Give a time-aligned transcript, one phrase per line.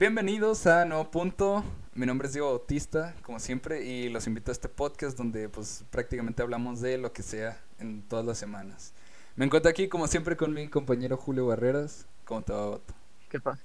[0.00, 1.62] Bienvenidos a Nuevo Punto.
[1.92, 5.84] Mi nombre es Diego Bautista, como siempre, y los invito a este podcast donde pues
[5.90, 8.94] prácticamente hablamos de lo que sea en todas las semanas.
[9.36, 12.06] Me encuentro aquí como siempre con mi compañero Julio Barreras.
[12.24, 12.94] ¿Cómo te va, Bato?
[13.28, 13.58] ¿Qué, pa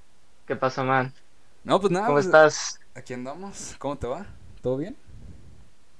[0.45, 1.13] ¿Qué pasa, man?
[1.63, 2.07] No, pues nada.
[2.07, 2.81] ¿Cómo pues, estás?
[2.95, 3.73] Aquí andamos.
[3.79, 4.25] ¿Cómo te va?
[4.61, 4.97] ¿Todo bien?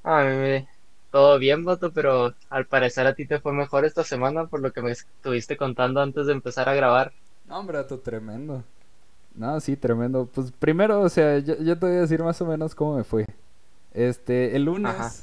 [0.03, 0.67] Ay,
[1.11, 4.73] todo bien, Bato, pero al parecer a ti te fue mejor esta semana por lo
[4.73, 7.13] que me estuviste contando antes de empezar a grabar.
[7.45, 8.65] No, hombre, Bato, tremendo.
[9.35, 10.29] No, sí, tremendo.
[10.33, 13.03] Pues primero, o sea, yo, yo, te voy a decir más o menos cómo me
[13.03, 13.25] fue.
[13.93, 15.13] Este, el lunes, Ajá.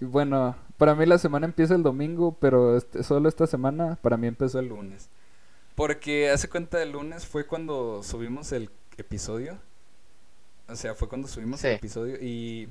[0.00, 4.26] bueno, para mí la semana empieza el domingo, pero este, solo esta semana para mí
[4.26, 5.08] empezó el lunes.
[5.74, 9.58] Porque hace cuenta el lunes fue cuando subimos el episodio.
[10.68, 11.68] O sea, fue cuando subimos sí.
[11.68, 12.68] el episodio y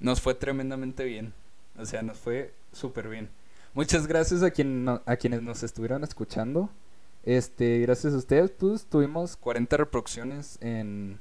[0.00, 1.32] nos fue tremendamente bien.
[1.78, 3.30] O sea, nos fue súper bien.
[3.74, 6.68] Muchas gracias a, quien, a quienes nos estuvieron escuchando.
[7.24, 11.20] Este, gracias a ustedes, pues tuvimos 40 reproducciones en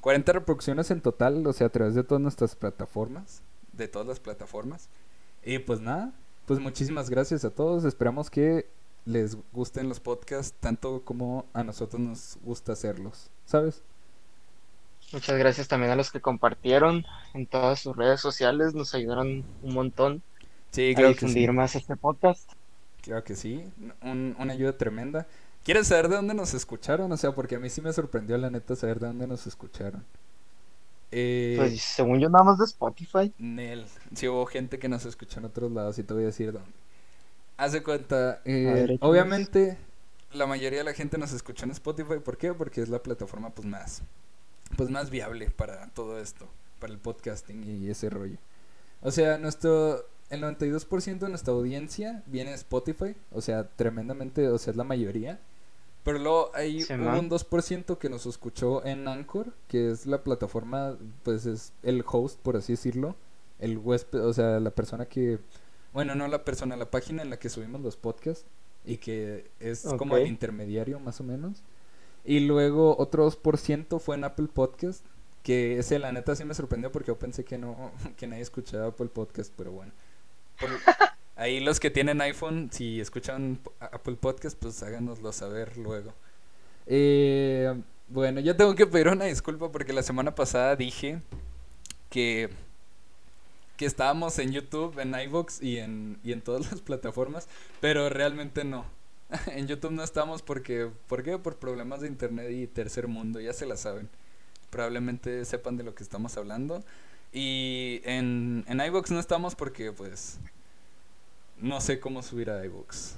[0.00, 3.42] 40 reproducciones en total, o sea, a través de todas nuestras plataformas,
[3.72, 4.88] de todas las plataformas.
[5.44, 6.12] Y pues nada,
[6.46, 7.84] pues muchísimas gracias a todos.
[7.84, 8.68] Esperamos que
[9.04, 13.82] les gusten los podcasts tanto como a nosotros nos gusta hacerlos, ¿sabes?
[15.12, 19.74] Muchas gracias también a los que compartieron en todas sus redes sociales, nos ayudaron un
[19.74, 20.22] montón
[20.72, 21.56] sí, a difundir que sí.
[21.56, 22.50] más este podcast.
[23.06, 23.64] Claro que sí,
[24.02, 25.28] un, una ayuda tremenda.
[25.62, 27.10] ¿Quieres saber de dónde nos escucharon?
[27.12, 30.04] O sea, porque a mí sí me sorprendió la neta saber de dónde nos escucharon.
[31.12, 33.32] Eh, pues según yo nada más de Spotify.
[33.38, 36.50] Nel, sí hubo gente que nos escuchó en otros lados y te voy a decir
[36.50, 36.68] dónde.
[37.56, 39.78] Hace cuenta, eh, ver, obviamente
[40.32, 42.18] la mayoría de la gente nos escuchó en Spotify.
[42.24, 42.52] ¿Por qué?
[42.54, 44.02] Porque es la plataforma pues más,
[44.76, 46.48] pues más viable para todo esto,
[46.80, 48.38] para el podcasting y ese rollo.
[49.00, 54.58] O sea, nuestro el 92% de nuestra audiencia viene de Spotify, o sea, tremendamente, o
[54.58, 55.40] sea, es la mayoría.
[56.04, 60.96] Pero luego hay Sí, un 2% que nos escuchó en Anchor, que es la plataforma,
[61.24, 63.16] pues es el host, por así decirlo.
[63.58, 65.40] El huésped, o sea, la persona que...
[65.92, 68.44] Bueno, no la persona, la página en la que subimos los podcasts.
[68.84, 71.64] Y que es como el intermediario, más o menos.
[72.24, 75.04] Y luego otro 2% fue en Apple Podcast.
[75.42, 78.88] Que ese, la neta, sí me sorprendió porque yo pensé que no, que nadie escuchaba
[78.88, 79.92] Apple Podcast, pero bueno.
[81.36, 86.14] Ahí los que tienen iPhone, si escuchan Apple Podcast, pues háganoslo saber luego.
[86.86, 87.74] Eh,
[88.08, 91.20] bueno, yo tengo que pedir una disculpa porque la semana pasada dije
[92.08, 92.48] que,
[93.76, 97.48] que estábamos en YouTube, en iVoox y en, y en todas las plataformas,
[97.80, 98.86] pero realmente no.
[99.48, 101.36] En YouTube no estamos porque, ¿por qué?
[101.38, 104.08] Por problemas de internet y tercer mundo, ya se la saben.
[104.70, 106.84] Probablemente sepan de lo que estamos hablando.
[107.32, 110.38] Y en, en iVoox no estamos porque, pues,
[111.58, 113.14] no sé cómo subir a iVoox.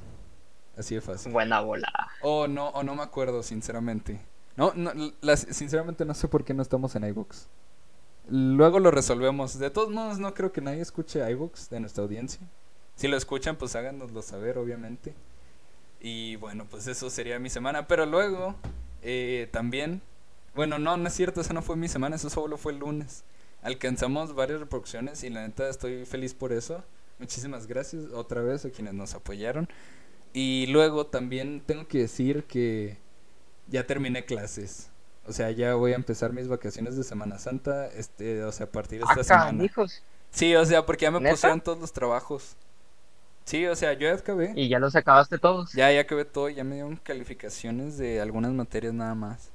[0.76, 1.32] Así de fácil.
[1.32, 1.88] Buena bola.
[2.22, 4.20] O no, o no me acuerdo, sinceramente.
[4.56, 7.46] No, no las- sinceramente no sé por qué no estamos en iVoox.
[8.28, 9.58] Luego lo resolvemos.
[9.58, 12.40] De todos modos, no creo que nadie escuche iVoox de nuestra audiencia.
[12.96, 15.14] Si lo escuchan, pues háganoslo saber, obviamente.
[16.00, 17.86] Y bueno, pues eso sería mi semana.
[17.86, 18.54] Pero luego,
[19.02, 20.02] eh, también...
[20.54, 23.22] Bueno, no, no es cierto, esa no fue mi semana, eso solo fue el lunes.
[23.62, 26.84] Alcanzamos varias reproducciones y la neta estoy feliz por eso.
[27.18, 29.68] Muchísimas gracias otra vez a quienes nos apoyaron.
[30.32, 32.98] Y luego también tengo que decir que
[33.66, 34.90] ya terminé clases.
[35.26, 38.70] O sea, ya voy a empezar mis vacaciones de Semana Santa, este, o sea, a
[38.70, 39.64] partir de esta Acá, semana.
[39.64, 40.02] hijos.
[40.30, 41.32] Sí, o sea, porque ya me ¿Neta?
[41.34, 42.56] pusieron todos los trabajos.
[43.44, 44.52] Sí, o sea, yo ya acabé.
[44.54, 45.72] Y ya los acabaste todos.
[45.72, 49.50] Ya, ya acabé todo, ya me dieron calificaciones de algunas materias nada más.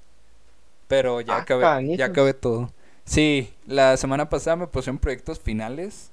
[0.87, 2.71] Pero ya Ah, acabé, ya acabé todo.
[3.05, 6.11] Sí, la semana pasada me pusieron proyectos finales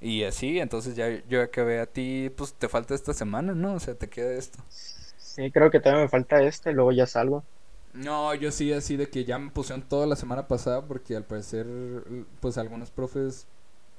[0.00, 3.74] y así, entonces ya yo acabé a ti, pues te falta esta semana, ¿no?
[3.74, 4.60] O sea, te queda esto.
[5.16, 7.46] Sí, creo que todavía me falta este, luego ya salgo.
[7.94, 11.24] No, yo sí, así de que ya me pusieron toda la semana pasada porque al
[11.26, 11.66] parecer,
[12.40, 13.46] pues algunos profes,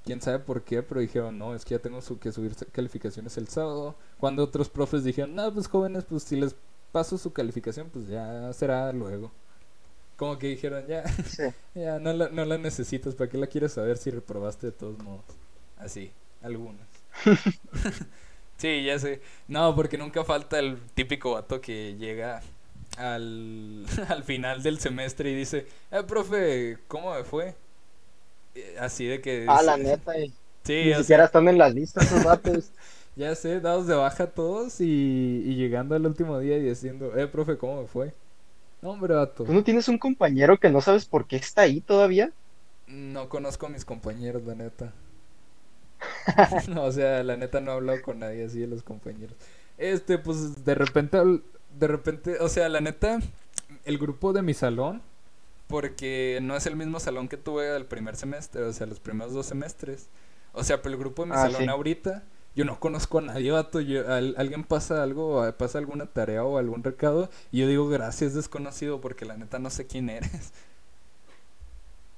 [0.06, 3.38] quién sabe por qué, pero dijeron, no, es que ya tengo su- que subir calificaciones
[3.38, 3.96] el sábado.
[4.20, 6.56] Cuando otros profes dijeron, no, pues jóvenes, pues si les
[6.92, 9.32] paso su calificación, pues ya será luego.
[10.24, 11.44] Como que dijeron, ya, Sí.
[11.76, 15.00] ya, no la, no la necesitas, ¿para qué la quieres saber si reprobaste de todos
[15.00, 15.26] modos?
[15.78, 16.12] Así,
[16.42, 16.88] algunas.
[18.58, 19.22] sí, ya sé.
[19.48, 22.42] No, porque nunca falta el típico vato que llega
[22.98, 27.56] al, al final del semestre y dice, eh, profe, ¿cómo me fue?
[28.56, 29.46] Eh, Así de que...
[29.48, 30.18] Ah, la dice- neta.
[30.20, 30.34] y
[30.64, 32.72] Sí, Ni siquiera están en las listas esos datos.
[33.16, 34.86] ya sé, dados de baja todos y,
[35.46, 38.14] y llegando al último día y diciendo, eh, profe, ¿cómo me fue?
[38.84, 39.46] No, hombre, vato.
[39.46, 42.32] ¿Tú no tienes un compañero que no sabes por qué está ahí todavía?
[42.88, 44.94] No conozco a mis compañeros, la neta.
[46.78, 49.36] o sea, la neta no he hablado con nadie así de los compañeros.
[49.78, 51.18] Este, pues de repente,
[51.80, 53.20] de repente, o sea, la neta,
[53.86, 55.02] el grupo de mi salón,
[55.68, 59.34] porque no es el mismo salón que tuve el primer semestre, o sea, los primeros
[59.34, 60.08] dos semestres.
[60.54, 61.68] O sea, pero el grupo de mi Ah, salón sí.
[61.70, 62.24] ahorita,
[62.56, 63.82] yo no conozco a nadie, vato.
[63.82, 68.34] Yo, al- alguien pasa algo, pasa alguna tarea o algún recado, y yo digo gracias
[68.34, 70.54] desconocido, porque la neta no sé quién eres.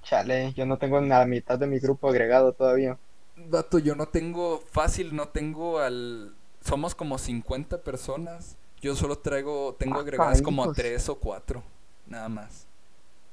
[0.04, 2.98] Chale, yo no tengo la mitad de mi grupo agregado todavía.
[3.38, 6.34] Vato, yo no tengo, fácil, no tengo al...
[6.62, 8.58] Somos como 50 personas.
[8.82, 10.74] Yo solo traigo, tengo Ah, agregadas como caídos.
[10.74, 11.64] tres o cuatro,
[12.08, 12.68] nada más.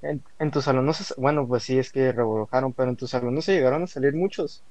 [0.02, 1.14] En, en tu salón no se...
[1.20, 4.14] Bueno, pues sí, es que revolucionaron, pero en tu salón no se llegaron a salir
[4.14, 4.62] muchos.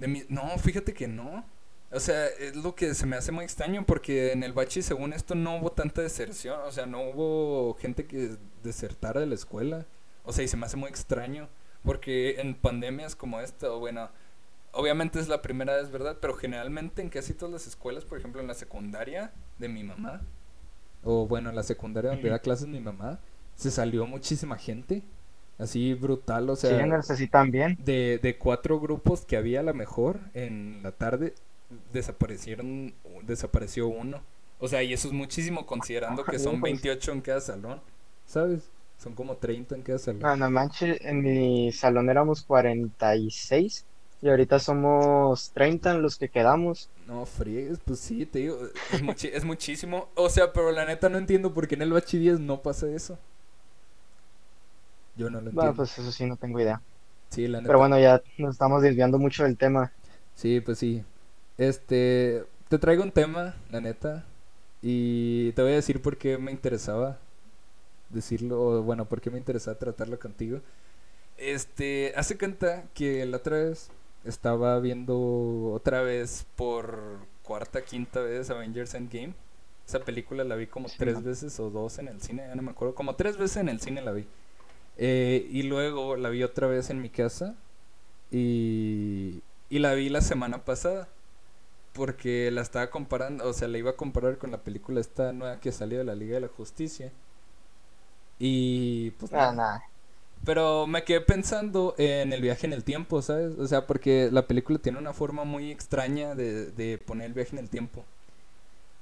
[0.00, 0.24] De mi...
[0.28, 1.46] No, fíjate que no.
[1.92, 5.12] O sea, es lo que se me hace muy extraño porque en el bachi, según
[5.12, 6.58] esto, no hubo tanta deserción.
[6.66, 9.86] O sea, no hubo gente que desertara de la escuela.
[10.24, 11.48] O sea, y se me hace muy extraño
[11.84, 14.10] porque en pandemias como esta, o bueno,
[14.72, 16.18] obviamente es la primera vez, ¿verdad?
[16.20, 20.22] Pero generalmente en casi todas las escuelas, por ejemplo, en la secundaria de mi mamá,
[21.02, 23.20] o bueno, en la secundaria donde da clases mi mamá,
[23.54, 25.02] se salió muchísima gente.
[25.60, 30.92] Así brutal, o sea de, de cuatro grupos que había a la mejor en la
[30.92, 31.34] tarde,
[31.92, 34.22] desaparecieron, desapareció uno.
[34.58, 36.72] O sea, y eso es muchísimo considerando que son Ajá, pues.
[36.72, 37.80] 28 en cada salón,
[38.26, 38.70] ¿sabes?
[38.98, 40.20] Son como 30 en cada salón.
[40.22, 43.84] No, no manches, en mi salón éramos 46
[44.22, 46.88] y ahorita somos 30 en los que quedamos.
[47.06, 48.58] No, friegues, pues sí, te digo,
[48.92, 50.08] es, es muchísimo.
[50.14, 52.88] O sea, pero la neta no entiendo por qué en el Bachi 10 no pasa
[52.90, 53.18] eso.
[55.20, 55.60] Yo no lo entiendo.
[55.60, 56.80] Bueno, pues eso sí, no tengo idea.
[57.28, 57.68] Sí, la neta.
[57.68, 59.92] Pero bueno, ya nos estamos desviando mucho del tema.
[60.34, 61.04] Sí, pues sí.
[61.58, 64.24] Este, te traigo un tema, la neta,
[64.82, 67.18] y te voy a decir por qué me interesaba
[68.08, 70.60] decirlo, o bueno, por qué me interesaba tratarlo contigo.
[71.36, 73.90] Este, hace cuenta que la otra vez
[74.24, 76.98] estaba viendo otra vez por
[77.42, 79.34] cuarta, quinta vez Avengers Endgame.
[79.86, 81.22] Esa película la vi como Sí, tres ¿no?
[81.22, 82.94] veces o dos en el cine, ya no me acuerdo.
[82.94, 84.26] Como tres veces en el cine la vi.
[84.98, 87.56] Eh, y luego la vi otra vez en mi casa.
[88.30, 91.08] Y, y la vi la semana pasada.
[91.94, 95.60] Porque la estaba comparando, o sea, la iba a comparar con la película esta nueva
[95.60, 97.12] que salió de la Liga de la Justicia.
[98.38, 99.82] Y pues Ah.
[100.44, 103.58] Pero me quedé pensando en el viaje en el tiempo, ¿sabes?
[103.58, 107.50] O sea, porque la película tiene una forma muy extraña de, de poner el viaje
[107.52, 108.04] en el tiempo.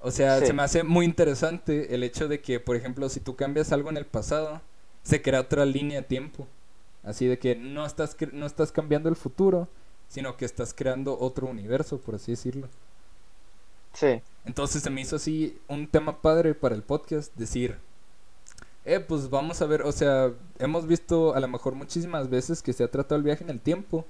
[0.01, 0.47] O sea, Sí.
[0.47, 3.91] se me hace muy interesante el hecho de que, por ejemplo, si tú cambias algo
[3.91, 4.61] en el pasado,
[5.09, 6.47] se crea otra línea de tiempo.
[7.03, 9.67] Así de que no estás, no estás cambiando el futuro,
[10.07, 12.69] sino que estás creando otro universo, por así decirlo.
[13.95, 17.79] Sí, Entonces se me hizo así un tema padre para el podcast, decir,
[18.85, 22.75] eh, pues vamos a ver, o sea, hemos visto a lo mejor muchísimas veces que
[22.75, 24.05] se ha tratado el viaje en el tiempo.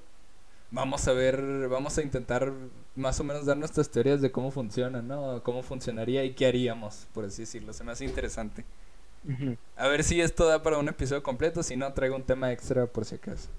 [0.71, 2.51] Vamos a ver, vamos a intentar
[2.95, 5.41] más o menos dar nuestras teorías de cómo funciona, ¿no?
[5.43, 7.71] Cómo funcionaría y qué haríamos, por así decirlo.
[7.71, 8.65] Se me hace interesante.
[9.75, 12.85] A ver si esto da para un episodio completo, si no traigo un tema extra
[12.87, 13.49] por si acaso.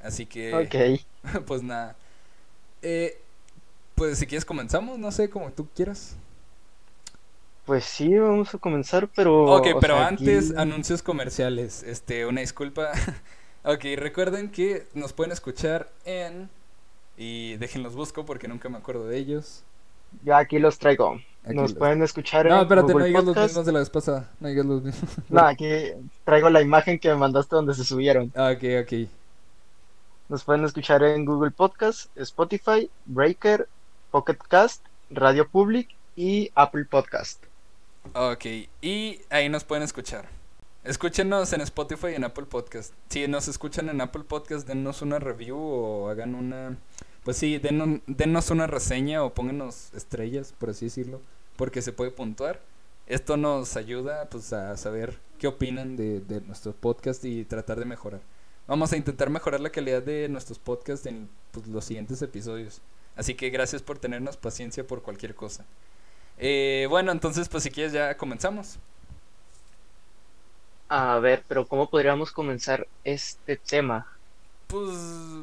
[0.00, 0.54] Así que...
[0.54, 1.44] Ok.
[1.46, 1.96] pues nada.
[2.82, 3.20] Eh,
[3.94, 6.16] pues si quieres comenzamos, no sé, como tú quieras.
[7.64, 9.44] Pues sí, vamos a comenzar, pero...
[9.44, 11.82] Ok, pero sea, antes aquí- anuncios comerciales.
[11.84, 12.90] Este, una disculpa.
[13.64, 16.50] ok, recuerden que nos pueden escuchar en
[17.16, 19.64] y déjenlos busco porque nunca me acuerdo de ellos.
[20.24, 21.20] Ya aquí los traigo.
[21.44, 23.48] Aquí Nos los- pueden escuchar No, en espérate, no Google digas los Podcast.
[23.50, 24.30] mismos de la vez pasada.
[24.40, 25.10] No digas los mismos.
[25.28, 25.66] No, aquí
[26.24, 28.32] traigo la imagen que me mandaste donde se subieron.
[28.36, 29.08] Ah, ok, ok.
[30.28, 33.68] Nos pueden escuchar en Google Podcast, Spotify, Breaker,
[34.10, 37.42] Pocket Cast, Radio Public y Apple Podcast.
[38.14, 38.46] Ok,
[38.80, 40.26] y ahí nos pueden escuchar.
[40.84, 42.92] Escúchenos en Spotify y en Apple Podcast.
[43.08, 46.76] Si nos escuchan en Apple Podcast, dennos una review o hagan una...
[47.24, 51.20] Pues sí, denos, dennos una reseña o pónganos estrellas, por así decirlo,
[51.56, 52.60] porque se puede puntuar.
[53.06, 57.84] Esto nos ayuda pues a saber qué opinan de, de nuestro podcast y tratar de
[57.84, 58.20] mejorar.
[58.66, 62.80] Vamos a intentar mejorar la calidad de nuestros podcasts en pues, los siguientes episodios.
[63.16, 65.64] Así que gracias por tenernos paciencia por cualquier cosa.
[66.38, 68.78] Eh, bueno, entonces pues si quieres ya comenzamos.
[70.88, 74.06] A ver, pero ¿cómo podríamos comenzar este tema?
[74.72, 74.88] Pues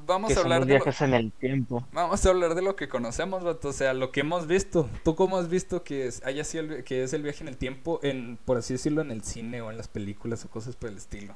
[0.05, 1.85] vamos Que a son hablar los de lo, viajes en el tiempo.
[1.91, 4.89] vamos a hablar de lo que conocemos, vato, o sea, lo que hemos visto.
[5.03, 7.57] ¿Tú cómo has visto que es, haya sido el que es el viaje en el
[7.57, 10.89] tiempo en por así decirlo en el cine o en las películas o cosas por
[10.89, 11.35] el estilo?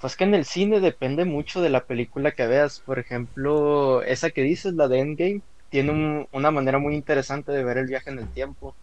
[0.00, 2.80] Pues que en el cine depende mucho de la película que veas.
[2.80, 7.64] Por ejemplo, esa que dices, la de Endgame, tiene un- una manera muy interesante de
[7.64, 8.76] ver el viaje en el tiempo.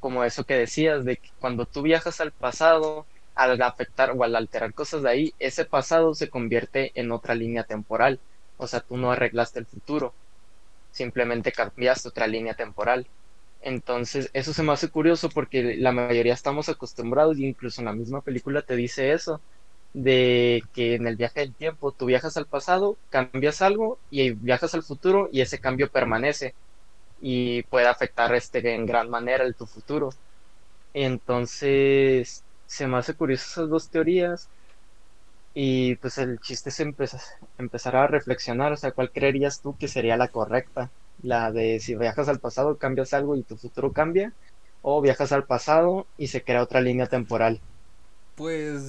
[0.00, 4.36] Como eso que decías, de que cuando tú viajas al pasado, al afectar o al
[4.36, 8.22] alterar cosas de ahí, ese pasado se convierte en otra línea temporal.
[8.56, 10.16] O sea, tú no arreglaste el futuro,
[10.90, 13.10] simplemente cambiaste otra línea temporal.
[13.60, 17.94] Entonces, eso se me hace curioso porque la mayoría estamos acostumbrados y incluso en la
[17.94, 19.44] misma película te dice eso
[19.92, 24.74] de que en el viaje del tiempo tú viajas al pasado, cambias algo y viajas
[24.74, 26.56] al futuro y ese cambio permanece
[27.18, 30.10] y puede afectar este en gran manera el tu futuro.
[30.92, 34.48] Entonces, se me hace curioso esas dos teorías
[35.52, 36.80] y pues el chiste es
[37.58, 40.90] empezar a reflexionar, o sea, ¿cuál creerías tú que sería la correcta?
[41.22, 44.32] La de si viajas al pasado, cambias algo y tu futuro cambia,
[44.80, 47.60] o viajas al pasado y se crea otra línea temporal.
[48.36, 48.82] Pues,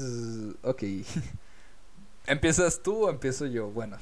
[0.64, 0.84] ok.
[2.26, 3.68] ¿Empiezas tú o empiezo yo?
[3.68, 3.98] Bueno.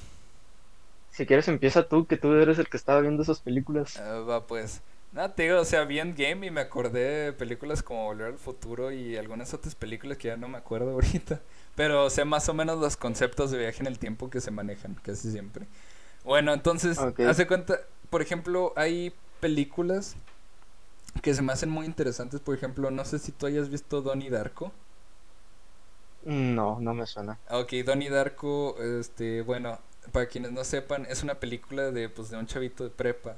[1.10, 3.98] Si quieres empieza tú, que tú eres el que estaba viendo esas películas.
[3.98, 4.80] Ah, va pues.
[5.12, 8.38] Nada, te digo, o sea, vi Game y me acordé de películas como Volver al
[8.38, 11.42] Futuro y algunas otras películas que ya no me acuerdo ahorita.
[11.76, 14.96] Pero sé más o menos los conceptos de viaje en el tiempo que se manejan
[15.04, 15.68] casi siempre.
[16.24, 20.16] Bueno, entonces, hace cuenta, por ejemplo, hay películas
[21.22, 22.40] que se me hacen muy interesantes.
[22.40, 24.72] Por ejemplo, no sé si tú hayas visto Donnie Darko.
[26.24, 27.38] No, no me suena.
[27.50, 29.80] Ok, Donnie Darko, este, bueno,
[30.14, 33.38] para quienes no sepan, es una película de, pues, de un chavito de prepa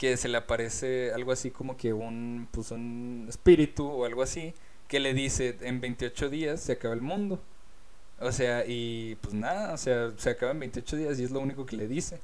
[0.00, 4.54] que se le aparece algo así como que un, pues, un espíritu o algo así
[4.88, 7.38] que le dice en 28 días se acaba el mundo.
[8.18, 11.40] O sea, y pues nada, o sea, se acaba en 28 días y es lo
[11.40, 12.18] único que le dice.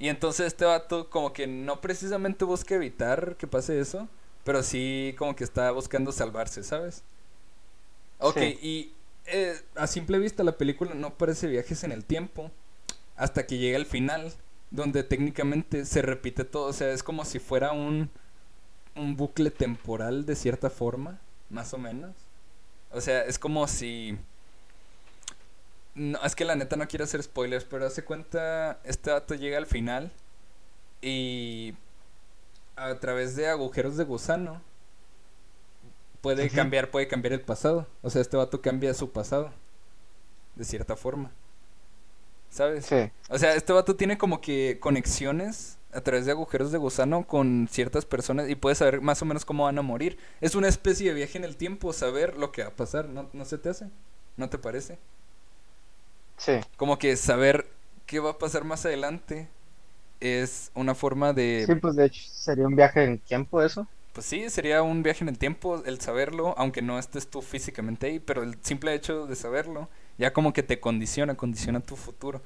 [0.00, 4.08] Y entonces este vato como que no precisamente busca evitar que pase eso,
[4.42, 7.04] pero sí como que está buscando salvarse, ¿sabes?
[8.18, 8.92] Ok, y
[9.26, 12.50] eh, a simple vista la película no parece viajes en el tiempo
[13.14, 14.32] hasta que llega el final
[14.70, 18.10] donde técnicamente se repite todo, o sea, es como si fuera un,
[18.94, 21.20] un bucle temporal de cierta forma,
[21.50, 22.14] más o menos.
[22.90, 24.18] O sea, es como si...
[25.94, 29.56] No, es que la neta no quiero hacer spoilers, pero hace cuenta, este dato llega
[29.56, 30.12] al final
[31.00, 31.74] y
[32.76, 34.60] a través de agujeros de gusano
[36.20, 37.86] puede cambiar, puede cambiar el pasado.
[38.02, 39.50] O sea, este vato cambia su pasado,
[40.54, 41.30] de cierta forma.
[42.56, 42.86] ¿Sabes?
[42.86, 43.10] Sí.
[43.28, 47.68] O sea, este vato tiene como que conexiones a través de agujeros de gusano con
[47.70, 50.16] ciertas personas y puede saber más o menos cómo van a morir.
[50.40, 53.28] Es una especie de viaje en el tiempo, saber lo que va a pasar, ¿no,
[53.34, 53.90] no se te hace?
[54.38, 54.98] ¿No te parece?
[56.38, 56.52] Sí.
[56.78, 57.66] Como que saber
[58.06, 59.50] qué va a pasar más adelante
[60.20, 61.64] es una forma de...
[61.66, 63.86] Sí, pues de hecho sería un viaje en tiempo eso.
[64.16, 68.06] Pues sí, sería un viaje en el tiempo el saberlo, aunque no estés tú físicamente
[68.06, 72.40] ahí, pero el simple hecho de saberlo ya como que te condiciona, condiciona tu futuro.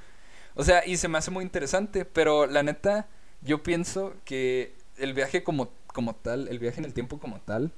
[0.56, 3.06] O sea, y se me hace muy interesante, pero la neta,
[3.40, 7.70] yo pienso que el viaje como, como tal, el viaje en el tiempo como tal,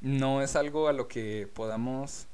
[0.00, 2.26] no es algo a lo que podamos,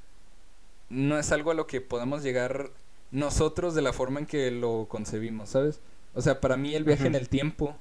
[0.88, 2.70] no es algo a lo que podamos llegar
[3.10, 5.78] nosotros de la forma en que lo concebimos, ¿sabes?
[6.14, 7.76] O sea, para mí el viaje en el tiempo,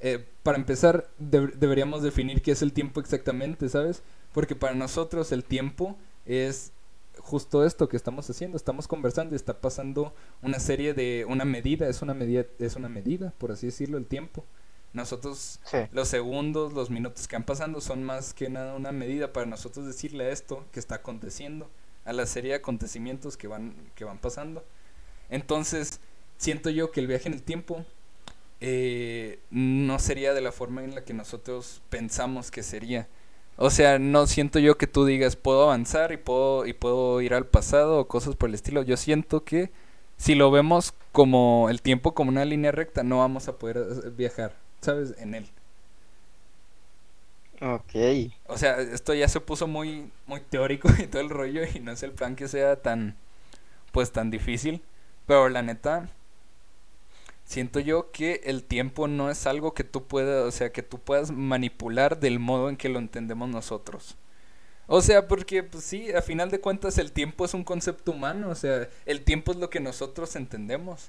[0.00, 4.02] eh, para empezar, deberíamos definir qué es el tiempo exactamente, ¿sabes?
[4.32, 6.72] Porque para nosotros el tiempo es
[7.18, 11.88] justo esto que estamos haciendo, estamos conversando y está pasando una serie de una medida,
[11.88, 14.44] es una medida, es una medida, por así decirlo, el tiempo.
[14.92, 15.60] Nosotros
[15.92, 19.86] los segundos, los minutos que han pasando son más que nada una medida para nosotros
[19.86, 21.68] decirle a esto que está aconteciendo,
[22.04, 24.64] a la serie de acontecimientos que van que van pasando.
[25.28, 26.00] Entonces,
[26.38, 27.84] siento yo que el viaje en el tiempo
[28.60, 33.08] eh, no sería de la forma en la que nosotros pensamos que sería
[33.60, 37.34] o sea, no siento yo que tú digas puedo avanzar y puedo y puedo ir
[37.34, 38.82] al pasado o cosas por el estilo.
[38.82, 39.72] Yo siento que
[40.16, 44.10] si lo vemos como el tiempo como una línea recta, no vamos a poder eh,
[44.16, 45.14] viajar, ¿sabes?
[45.18, 45.48] En él.
[47.60, 48.32] Ok.
[48.46, 51.90] O sea, esto ya se puso muy muy teórico y todo el rollo y no
[51.90, 53.16] es el plan que sea tan
[53.90, 54.82] pues tan difícil,
[55.26, 56.08] pero la neta
[57.48, 60.98] siento yo que el tiempo no es algo que tú puedas, o sea, que tú
[60.98, 64.16] puedas manipular del modo en que lo entendemos nosotros.
[64.86, 68.50] O sea, porque pues sí, a final de cuentas el tiempo es un concepto humano,
[68.50, 71.08] o sea, el tiempo es lo que nosotros entendemos,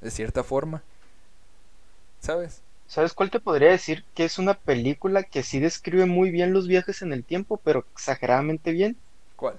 [0.00, 0.82] de cierta forma.
[2.20, 2.60] ¿Sabes?
[2.88, 4.04] ¿Sabes cuál te podría decir?
[4.14, 7.84] Que es una película que sí describe muy bien los viajes en el tiempo, pero
[7.92, 8.96] exageradamente bien.
[9.36, 9.56] ¿Cuál?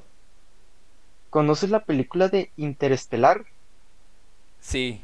[1.30, 3.46] ¿Conoces la película de Interestelar?
[4.60, 5.02] Sí,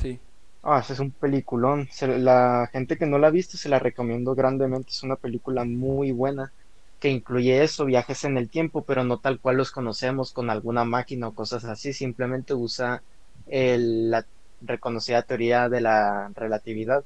[0.00, 0.20] sí.
[0.62, 1.88] Ah, ese es un peliculón.
[2.02, 4.90] la gente que no la ha visto se la recomiendo grandemente.
[4.90, 6.52] Es una película muy buena
[6.98, 10.84] que incluye eso, viajes en el tiempo, pero no tal cual los conocemos con alguna
[10.84, 11.92] máquina o cosas así.
[11.92, 13.04] Simplemente usa
[13.46, 14.26] la
[14.60, 17.04] reconocida teoría de la relatividad.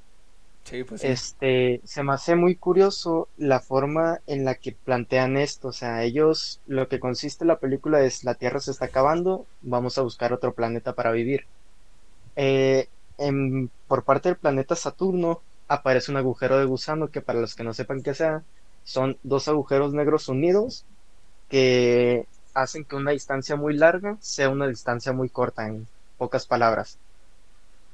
[0.65, 5.69] Sí, pues Este, se me hace muy curioso la forma en la que plantean esto.
[5.69, 9.99] O sea, ellos, lo que consiste la película es la Tierra se está acabando, vamos
[9.99, 11.49] a buscar otro planeta para vivir.
[12.37, 12.89] Eh,
[13.87, 17.75] por parte del planeta Saturno aparece un agujero de gusano que para los que no
[17.75, 18.43] sepan qué sea,
[18.85, 20.85] son dos agujeros negros unidos
[21.49, 25.87] que hacen que una distancia muy larga sea una distancia muy corta, en
[26.19, 26.99] pocas palabras.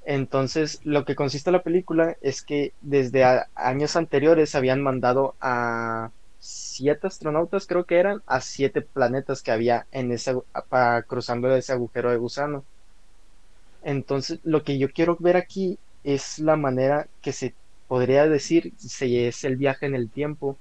[0.05, 7.07] Entonces, lo que consiste la película es que desde años anteriores habían mandado a siete
[7.09, 10.35] astronautas, creo que eran, a siete planetas que había en ese,
[11.07, 12.65] cruzando ese agujero de gusano.
[13.83, 17.55] Entonces, lo que yo quiero ver aquí es la manera que se
[17.87, 20.59] podría decir, si es el viaje en el tiempo,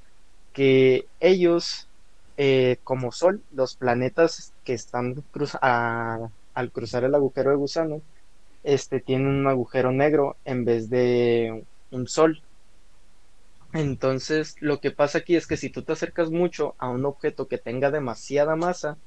[0.54, 1.90] que ellos,
[2.38, 5.16] eh, como Sol, los planetas que están
[5.62, 8.02] al cruzar el agujero de gusano,
[8.64, 12.44] este, tienen un agujero negro en vez de un Sol.
[13.74, 17.48] Entonces, lo que pasa aquí es que si tú te acercas mucho a un objeto
[17.48, 18.98] que tenga demasiada masa,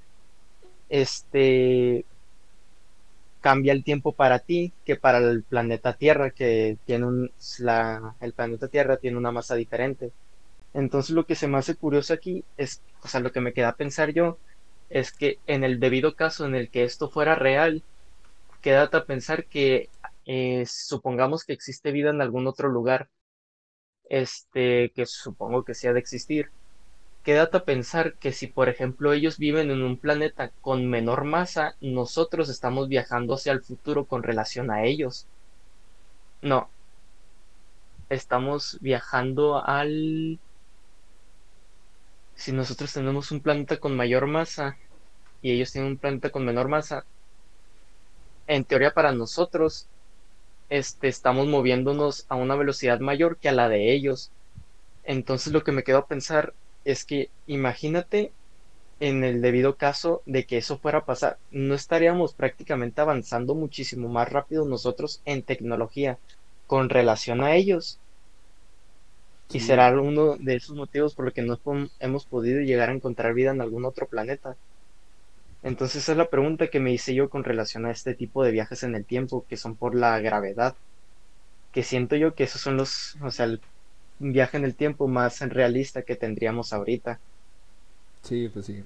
[0.88, 2.07] este
[3.40, 8.32] cambia el tiempo para ti que para el planeta Tierra, que tiene un, la, el
[8.35, 10.12] planeta Tierra tiene una masa diferente.
[10.75, 13.70] Entonces lo que se me hace curioso aquí es, o sea, lo que me queda
[13.70, 14.38] a pensar yo
[14.90, 17.85] es que en el debido caso en el que esto fuera real,
[18.62, 19.90] queda a pensar que
[20.26, 23.11] eh, supongamos que existe vida en algún otro lugar,
[24.09, 26.50] este, que supongo que sea de existir,
[27.23, 31.77] quédate a pensar que si por ejemplo ellos viven en un planeta con menor masa,
[31.81, 35.27] nosotros estamos viajando hacia el futuro con relación a ellos.
[36.43, 36.69] No.
[38.09, 40.39] Estamos viajando al...
[42.35, 44.77] Si nosotros tenemos un planeta con mayor masa
[45.43, 47.05] y ellos tienen un planeta con menor masa,
[48.47, 49.87] en teoría para nosotros
[50.71, 54.31] este, estamos moviéndonos a una velocidad mayor que a la de ellos.
[55.05, 58.33] Entonces lo que me quedo a pensar es que imagínate
[59.01, 64.09] en el debido caso de que eso fuera a pasar, no estaríamos prácticamente avanzando muchísimo
[64.09, 66.19] más rápido nosotros en tecnología
[66.67, 67.99] con relación a ellos.
[69.53, 71.59] Y será uno de esos motivos por los que no
[71.99, 74.57] hemos podido llegar a encontrar vida en algún otro planeta.
[75.63, 78.53] Entonces esa es la pregunta que me hice yo con relación a este tipo de
[78.53, 80.77] viajes en el tiempo, que son por la gravedad.
[81.73, 83.61] Que siento yo que esos son los, o sea, el
[84.20, 87.18] viaje en el tiempo más realista que tendríamos ahorita.
[88.22, 88.85] Sí, pues sí.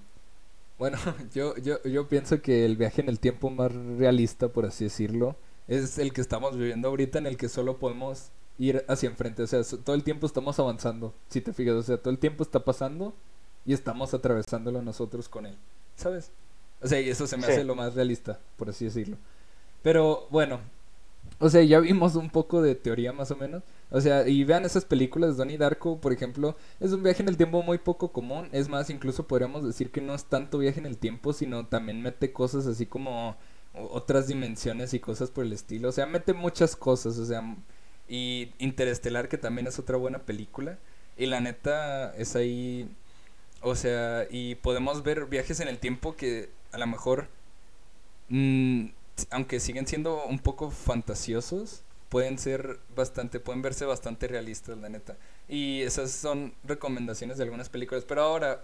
[0.78, 0.98] Bueno,
[1.34, 5.36] yo, yo, yo pienso que el viaje en el tiempo más realista, por así decirlo,
[5.68, 9.42] es el que estamos viviendo ahorita, en el que solo podemos ir hacia enfrente.
[9.42, 11.74] O sea, todo el tiempo estamos avanzando, si te fijas.
[11.74, 13.14] O sea, todo el tiempo está pasando
[13.66, 15.56] y estamos atravesándolo nosotros con él.
[15.96, 16.30] ¿Sabes?
[16.82, 19.16] O sea, y eso se me hace lo más realista, por así decirlo.
[19.82, 20.60] Pero bueno,
[21.38, 23.62] o sea, ya vimos un poco de teoría más o menos.
[23.90, 27.28] O sea, y vean esas películas de Donnie Darko, por ejemplo, es un viaje en
[27.28, 28.48] el tiempo muy poco común.
[28.52, 32.02] Es más, incluso podríamos decir que no es tanto viaje en el tiempo, sino también
[32.02, 33.36] mete cosas así como
[33.74, 35.88] otras dimensiones y cosas por el estilo.
[35.88, 37.42] O sea, mete muchas cosas, o sea,
[38.08, 40.78] y Interestelar, que también es otra buena película.
[41.16, 42.88] Y la neta es ahí,
[43.62, 47.28] o sea, y podemos ver viajes en el tiempo que a lo mejor...
[48.28, 48.86] Mmm,
[49.30, 55.16] aunque siguen siendo un poco fantasiosos, pueden ser bastante, pueden verse bastante realistas, la neta.
[55.48, 58.04] Y esas son recomendaciones de algunas películas.
[58.06, 58.62] Pero ahora,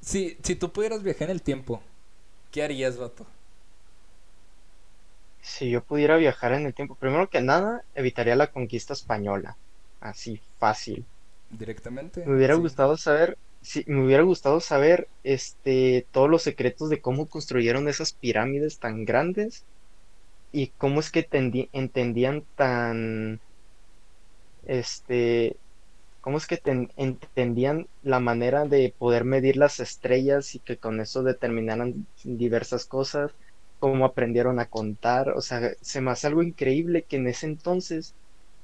[0.00, 1.82] si, si tú pudieras viajar en el tiempo,
[2.50, 3.26] ¿qué harías, vato?
[5.42, 9.56] Si yo pudiera viajar en el tiempo, primero que nada, evitaría la conquista española.
[10.00, 11.04] Así, fácil.
[11.50, 12.24] Directamente.
[12.26, 17.26] Me hubiera gustado saber sí, me hubiera gustado saber este, todos los secretos de cómo
[17.28, 19.66] construyeron esas pirámides tan grandes
[20.52, 21.28] y cómo es que
[21.72, 23.40] entendían tan,
[24.64, 25.56] este,
[26.20, 26.60] cómo es que
[26.96, 33.32] entendían la manera de poder medir las estrellas y que con eso determinaran diversas cosas,
[33.78, 38.16] cómo aprendieron a contar, o sea, se me hace algo increíble que en ese entonces,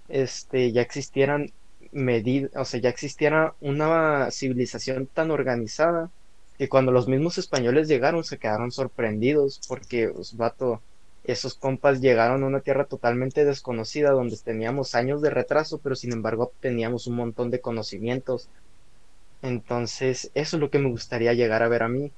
[0.08, 1.52] este, ya existieran
[1.92, 6.10] medida, o sea, ya existiera una civilización tan organizada
[6.58, 10.80] que cuando los mismos españoles llegaron se quedaron sorprendidos porque, pues, vato,
[11.24, 16.12] esos compas llegaron a una tierra totalmente desconocida donde teníamos años de retraso, pero sin
[16.12, 18.48] embargo teníamos un montón de conocimientos.
[19.40, 22.10] Entonces, eso es lo que me gustaría llegar a ver a mí.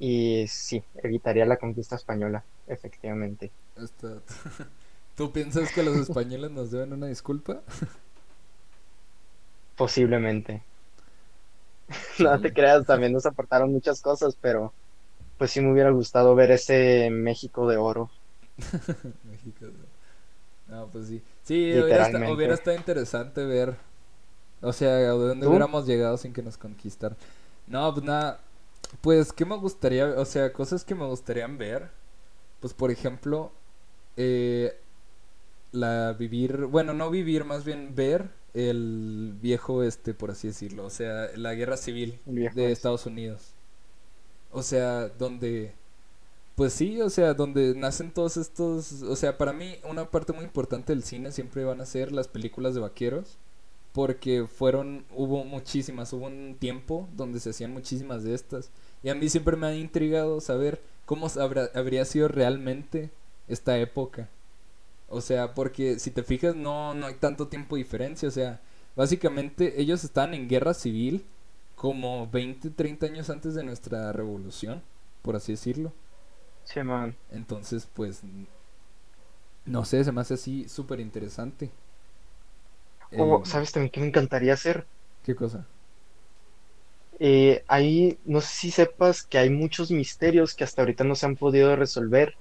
[0.00, 3.52] Y sí, evitaría la conquista española, efectivamente.
[5.16, 7.62] ¿Tú piensas que los españoles nos deben una disculpa?
[9.76, 10.62] Posiblemente.
[12.18, 14.72] no te creas, también nos aportaron muchas cosas, pero
[15.38, 18.10] pues sí me hubiera gustado ver ese México de oro.
[19.24, 19.94] México de oro.
[20.68, 21.22] No, pues sí.
[21.42, 23.76] Sí, hubiera, estado interesante ver.
[24.62, 27.18] O sea, de dónde hubiéramos llegado sin que nos conquistaran.
[27.66, 28.40] No, pues nada.
[29.02, 30.06] Pues, ¿qué me gustaría?
[30.06, 31.90] O sea, cosas que me gustarían ver.
[32.60, 33.52] Pues, por ejemplo,
[34.16, 34.74] eh,
[35.72, 36.64] la vivir.
[36.64, 41.54] Bueno, no vivir, más bien ver el viejo este, por así decirlo, o sea, la
[41.54, 43.52] guerra civil de Estados Unidos.
[44.52, 45.72] O sea, donde
[46.54, 50.44] pues sí, o sea, donde nacen todos estos, o sea, para mí una parte muy
[50.44, 53.38] importante del cine siempre van a ser las películas de vaqueros,
[53.92, 58.70] porque fueron, hubo muchísimas, hubo un tiempo donde se hacían muchísimas de estas,
[59.02, 61.28] y a mí siempre me ha intrigado saber cómo
[61.74, 63.10] habría sido realmente
[63.48, 64.28] esta época.
[65.08, 68.60] O sea, porque si te fijas no, no hay tanto tiempo de diferencia, o sea,
[68.96, 71.24] básicamente ellos estaban en guerra civil
[71.76, 74.82] como 20, 30 años antes de nuestra revolución,
[75.22, 75.92] por así decirlo.
[76.64, 77.16] Sí, man.
[77.30, 78.22] Entonces, pues,
[79.66, 81.70] no sé, se me hace así súper interesante.
[83.16, 84.88] Oh, ¿Sabes también qué me encantaría hacer?
[85.22, 85.66] ¿Qué cosa?
[87.18, 91.26] Eh, ahí, no sé si sepas que hay muchos misterios que hasta ahorita no se
[91.26, 92.34] han podido resolver.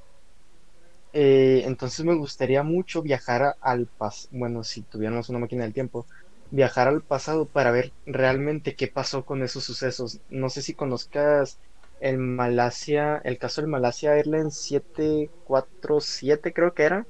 [1.13, 6.07] Eh, entonces me gustaría mucho viajar al pasado, bueno, si tuviéramos una máquina del tiempo,
[6.49, 10.21] viajar al pasado para ver realmente qué pasó con esos sucesos.
[10.29, 11.59] No sé si conozcas
[11.99, 17.07] el Malasia, el caso del Malasia Airlines 747 creo que era,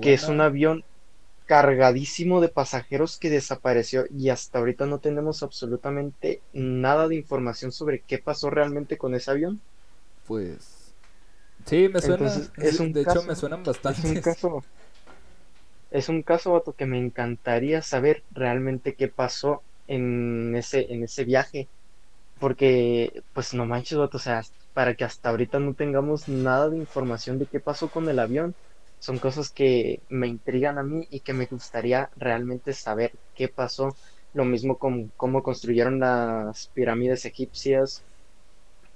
[0.00, 0.84] que es un avión
[1.46, 8.02] cargadísimo de pasajeros que desapareció y hasta ahorita no tenemos absolutamente nada de información sobre
[8.04, 9.62] qué pasó realmente con ese avión.
[10.24, 10.77] Pues
[11.68, 12.26] sí, me suena,
[12.58, 14.00] es un de hecho me suenan bastante.
[14.00, 14.64] Es un caso
[15.90, 21.24] es un caso vato, que me encantaría saber realmente qué pasó en ese en ese
[21.24, 21.68] viaje
[22.38, 27.38] porque, pues no manches, o sea, para que hasta ahorita no tengamos nada de información
[27.38, 28.54] de qué pasó con el avión,
[29.00, 33.96] son cosas que me intrigan a mí y que me gustaría realmente saber qué pasó.
[34.34, 38.02] Lo mismo con cómo construyeron las pirámides egipcias,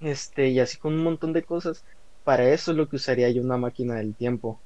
[0.00, 1.84] este, y así con un montón de cosas.
[2.24, 4.60] Para eso es lo que usaría yo una máquina del tiempo.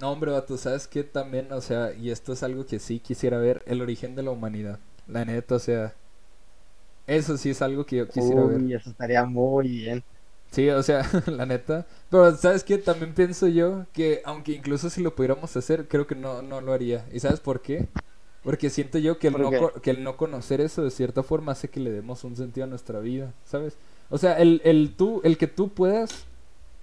[0.00, 3.38] No, hombre, tú sabes que también, o sea, y esto es algo que sí quisiera
[3.38, 4.78] ver, el origen de la humanidad.
[5.06, 5.94] La neta, o sea,
[7.06, 8.62] eso sí es algo que yo quisiera ver.
[8.72, 10.04] Eso estaría muy bien.
[10.50, 11.86] Sí, o sea, la neta.
[12.08, 12.78] Pero, ¿sabes qué?
[12.78, 16.72] También pienso yo que, aunque incluso si lo pudiéramos hacer, creo que no, no lo
[16.72, 17.06] haría.
[17.12, 17.88] ¿Y sabes por qué?
[18.42, 19.50] Porque siento yo que el, no,
[19.82, 22.68] que el no conocer eso de cierta forma hace que le demos un sentido a
[22.68, 23.76] nuestra vida, ¿sabes?
[24.08, 26.24] O sea, el, el, tú, el que tú puedas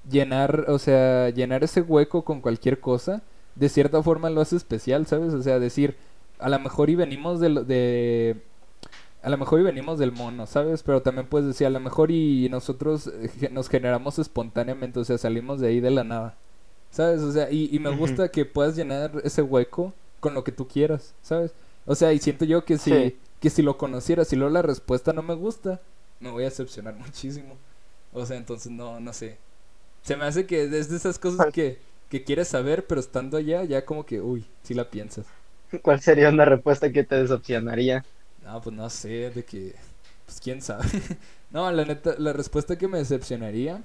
[0.10, 3.22] llenar, o sea, llenar ese hueco con cualquier cosa,
[3.56, 5.34] de cierta forma lo hace especial, ¿sabes?
[5.34, 5.96] O sea, decir,
[6.39, 8.38] a lo mejor y venimos de, de
[9.22, 10.84] a lo mejor y venimos del mono, ¿sabes?
[10.84, 15.17] Pero también puedes decir, a lo mejor y nosotros eh, nos generamos espontáneamente, o sea,
[15.17, 16.36] salimos de ahí de la nada,
[16.91, 17.22] ¿sabes?
[17.22, 21.13] O sea, y, me gusta que puedas llenar ese hueco con lo que tú quieras,
[21.22, 21.52] ¿sabes?
[21.86, 25.13] O sea, y siento yo que si, que si lo conociera, si luego la respuesta
[25.13, 25.82] no me gusta,
[26.20, 27.56] me voy a decepcionar muchísimo.
[28.13, 29.38] O sea, entonces no, no sé.
[30.03, 31.79] Se me hace que es de esas cosas que,
[32.10, 35.25] que quieres saber, pero estando allá, ya como que, uy, si la piensas.
[35.81, 38.05] ¿Cuál sería una respuesta que te decepcionaría?
[38.43, 39.75] No, pues no sé, de que.
[40.25, 40.86] Pues quién sabe.
[41.51, 43.81] no, la neta, la respuesta que me decepcionaría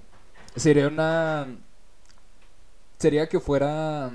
[0.57, 1.47] sería una.
[2.99, 4.11] Sería que fuera.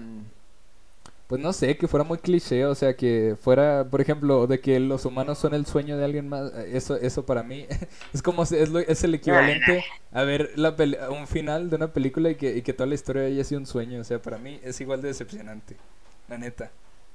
[1.27, 4.79] Pues no sé, que fuera muy cliché, o sea, que fuera, por ejemplo, de que
[4.79, 6.53] los humanos son el sueño de alguien más.
[6.53, 7.67] Eso, eso para mí
[8.13, 10.73] es como es, es el equivalente a ver la
[11.09, 13.67] un final de una película y que, y que toda la historia haya sido un
[13.67, 13.99] sueño.
[13.99, 15.75] O sea, para mí es igual de decepcionante,
[16.29, 16.71] la neta.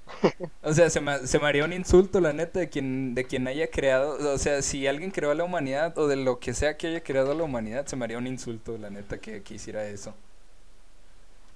[0.62, 3.46] O sea, se me, se me haría un insulto, la neta, de quien, de quien
[3.48, 4.35] haya creado.
[4.35, 7.03] O sea, si alguien creó a la humanidad o de lo que sea que haya
[7.03, 10.14] creado a la humanidad, se me haría un insulto, la neta, que, quisiera eso.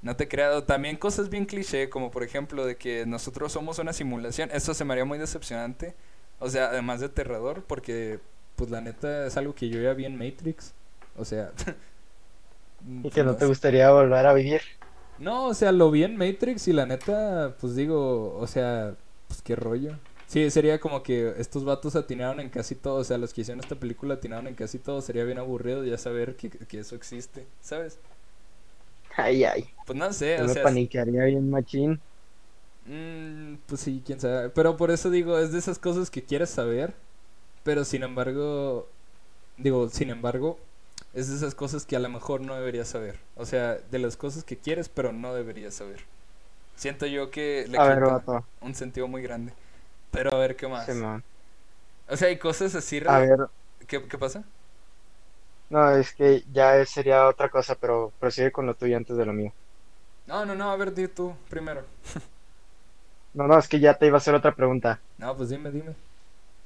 [0.06, 0.62] No te he creado.
[0.62, 4.50] También cosas bien cliché, como por ejemplo de que nosotros somos una simulación.
[4.52, 5.96] Eso se me haría muy decepcionante.
[6.38, 8.20] O sea, además de aterrador, porque,
[8.54, 10.74] pues la neta, es algo que yo ya vi en Matrix.
[11.16, 11.50] O sea.
[13.02, 14.60] y que no te gustaría volver a vivir.
[15.18, 18.94] No, o sea, lo vi en Matrix y la neta, pues digo, o sea,
[19.26, 19.96] pues qué rollo.
[20.28, 23.58] Sí, sería como que estos vatos atinaron en casi todo, o sea, los que hicieron
[23.58, 27.98] esta película atinaron en casi todo, sería bien aburrido ya saber que, eso existe, ¿sabes?
[29.16, 29.70] Ay, ay.
[29.87, 32.00] Pues no sé, o me paniquearía bien machín.
[32.87, 34.50] Mmm, pues sí, quién sabe.
[34.50, 36.94] Pero por eso digo, es de esas cosas que quieres saber,
[37.64, 38.88] pero sin embargo,
[39.57, 40.59] digo, sin embargo,
[41.14, 43.18] es de esas cosas que a lo mejor no deberías saber.
[43.37, 46.00] O sea, de las cosas que quieres, pero no deberías saber.
[46.76, 49.52] Siento yo que le quita un sentido muy grande.
[50.11, 50.88] Pero a ver qué más.
[52.09, 53.02] o sea, hay cosas así.
[53.07, 53.48] A ver.
[53.87, 54.44] ¿Qué, pasa?
[55.70, 59.33] No, es que ya sería otra cosa, pero prosigue con lo tuyo antes de lo
[59.33, 59.52] mío.
[60.26, 61.85] No, no, no, a ver, di tú primero.
[63.35, 65.00] no, no, es que ya te iba a hacer otra pregunta.
[65.18, 65.94] No, pues dime, dime.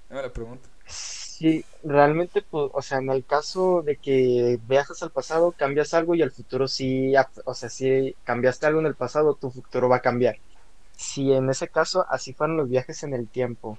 [0.08, 0.68] Dime la pregunta.
[0.86, 6.14] Sí, realmente, pues, o sea, en el caso de que viajas al pasado, cambias algo
[6.14, 9.96] y al futuro sí, o sea, si cambiaste algo en el pasado, tu futuro va
[9.96, 10.36] a cambiar.
[10.96, 13.78] Si en ese caso así fueron los viajes en el tiempo,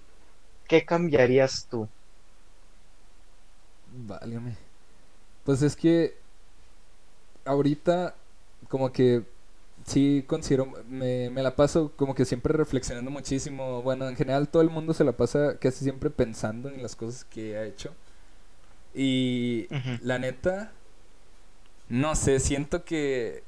[0.68, 1.90] ¿qué cambiarías tú?
[4.08, 4.58] Válgame.
[5.52, 6.16] Pues es que
[7.44, 8.16] ahorita
[8.70, 9.24] como que
[9.86, 13.82] sí considero, me, me la paso como que siempre reflexionando muchísimo.
[13.82, 17.26] Bueno, en general todo el mundo se la pasa casi siempre pensando en las cosas
[17.26, 17.94] que ha hecho.
[18.96, 19.68] Y
[20.02, 20.72] la neta,
[21.90, 23.44] no sé, siento que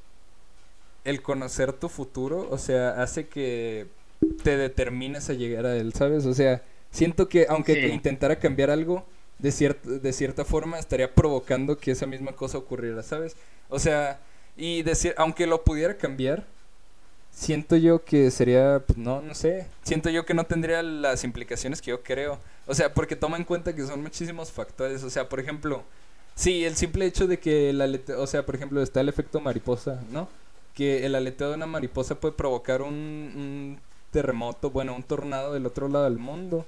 [1.05, 3.87] el conocer tu futuro, o sea, hace que
[4.43, 6.25] te determines a llegar a él, ¿sabes?
[6.25, 9.05] O sea, siento que aunque intentara cambiar algo,
[9.39, 13.35] de, de cierta forma estaría provocando que esa misma cosa ocurriera, ¿sabes?
[13.69, 14.19] O sea,
[14.55, 16.45] y decir, aunque lo pudiera cambiar,
[17.31, 21.81] siento yo que sería, pues no, no sé, siento yo que no tendría las implicaciones
[21.81, 22.39] que yo creo.
[22.67, 25.03] O sea, porque toma en cuenta que son muchísimos factores.
[25.03, 25.83] O sea, por ejemplo,
[26.35, 30.01] sí, el simple hecho de que aleteo, o sea, por ejemplo, está el efecto mariposa,
[30.11, 30.29] ¿no?
[30.75, 33.79] Que el aleteo de una mariposa puede provocar un, un
[34.11, 36.65] terremoto, bueno, un tornado del otro lado del mundo.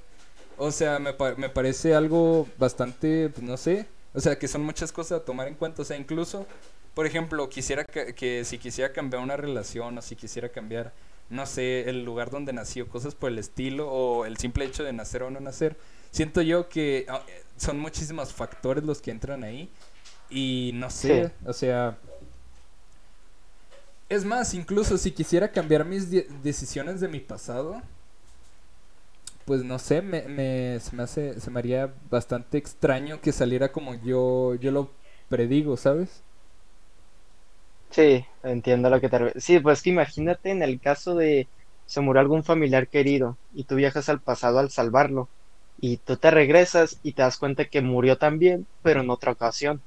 [0.58, 4.92] O sea, me, me parece algo bastante, pues no sé, o sea, que son muchas
[4.92, 5.82] cosas a tomar en cuenta.
[5.82, 6.46] O sea, incluso
[6.96, 10.94] por ejemplo, quisiera que, si quisiera cambiar una relación o si quisiera cambiar,
[11.30, 14.94] no sé, el lugar donde nació, cosas por el estilo o el simple hecho de
[14.94, 15.76] nacer o no nacer,
[16.12, 17.22] siento yo que ah,
[17.58, 19.70] son muchísimos factores los que entran ahí
[20.30, 21.98] y no sé, o sea...
[24.08, 26.10] Es más, incluso si quisiera cambiar mis
[26.44, 27.82] decisiones de mi pasado,
[29.46, 33.72] pues no sé, me, me, se me hace, se me haría bastante extraño que saliera
[33.72, 34.90] como yo, yo lo
[35.30, 36.24] predigo, ¿sabes?
[37.90, 39.40] Sí, entiendo lo que te.
[39.40, 41.48] Sí, pues que imagínate en el caso de
[41.86, 45.30] se murió algún familiar querido y tú viajas al pasado al salvarlo
[45.80, 49.82] y tú te regresas y te das cuenta que murió también, pero en otra ocasión.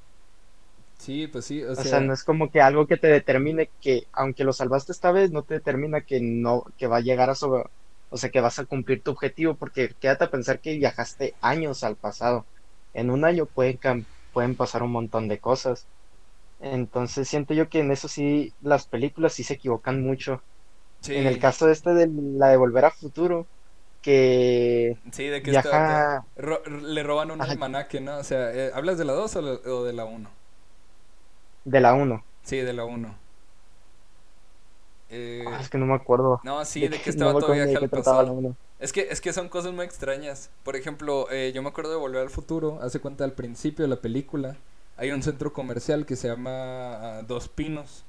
[0.99, 2.01] Sí, pues sí, o, sea...
[2.01, 5.43] no es como que algo que te determine que aunque lo salvaste esta vez, no
[5.45, 7.65] te determina que no que va a llegar a sobre,
[8.11, 11.85] o sea, que vas a cumplir tu objetivo porque quédate a pensar que viajaste años
[11.85, 12.45] al pasado.
[12.95, 15.87] En un año pueden pueden pasar un montón de cosas.
[16.61, 20.43] Entonces siento yo que en eso sí las películas sí se equivocan mucho.
[21.07, 23.47] En el caso de este de la de Volver a Futuro,
[24.03, 26.25] que sí, de que viaja...
[26.37, 28.19] le roban un almanaque, ¿no?
[28.19, 30.31] O sea, eh, ¿hablas de la 2 o, de la 1?
[31.65, 32.25] De la 1.
[32.43, 33.15] Sí, de la 1.
[35.11, 35.45] Eh...
[35.47, 36.41] Ah, es que no me acuerdo.
[36.45, 38.55] No, sí, de, que estaba todo viaje al pasado.
[38.79, 40.51] Es que, es que son cosas muy extrañas.
[40.63, 43.89] Por ejemplo, eh, yo me acuerdo de Volver al Futuro, hace cuenta al principio de
[43.89, 44.57] la película
[44.99, 48.05] hay un centro comercial que se llama ah, Dos Pinos.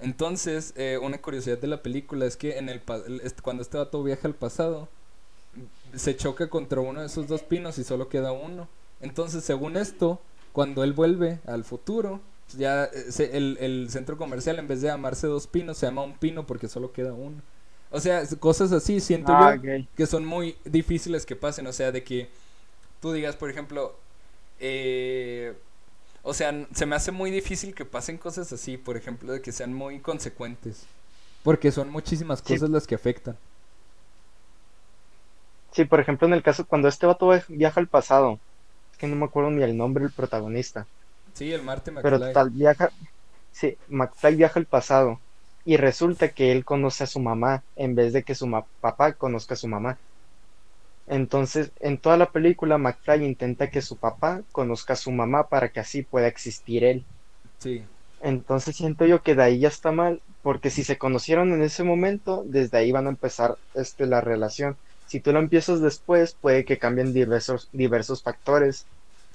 [0.00, 2.82] Entonces, eh, una curiosidad de la película es que en el
[3.42, 4.88] cuando este vato viaja al pasado,
[5.94, 8.68] se choca contra uno de esos dos pinos y solo queda uno.
[9.00, 10.18] Entonces, según esto,
[10.52, 12.20] cuando él vuelve al futuro,
[12.52, 16.46] ya eh, el, centro comercial en vez de llamarse dos pinos se llama un pino
[16.46, 17.40] porque solo queda uno.
[17.90, 21.66] O sea, cosas así siento ah, yo que son muy difíciles que pasen.
[21.66, 22.28] O sea, de que
[23.00, 23.96] tú digas, por ejemplo,
[24.58, 25.54] eh,
[26.22, 29.52] o sea, se me hace muy difícil que pasen cosas así, por ejemplo, de que
[29.52, 30.86] sean muy consecuentes.
[31.42, 33.36] Porque son muchísimas cosas las que afectan.
[35.72, 38.38] Sí, por ejemplo, en el caso cuando este vato viaja al pasado,
[38.92, 40.86] es que no me acuerdo ni el nombre del protagonista.
[41.34, 42.02] Sí, el Marte McFly.
[42.02, 42.90] Pero tal viaja,
[43.52, 45.20] sí, McFly viaja al pasado
[45.64, 49.54] y resulta que él conoce a su mamá en vez de que su papá conozca
[49.54, 49.98] a su mamá.
[51.06, 55.68] Entonces, en toda la película, McFly intenta que su papá conozca a su mamá para
[55.68, 57.04] que así pueda existir él.
[57.58, 57.84] Sí.
[58.22, 61.84] Entonces siento yo que de ahí ya está mal, porque si se conocieron en ese
[61.84, 64.76] momento, desde ahí van a empezar este, la relación.
[65.06, 68.86] Si tú lo empiezas después, puede que cambien diversos, diversos factores.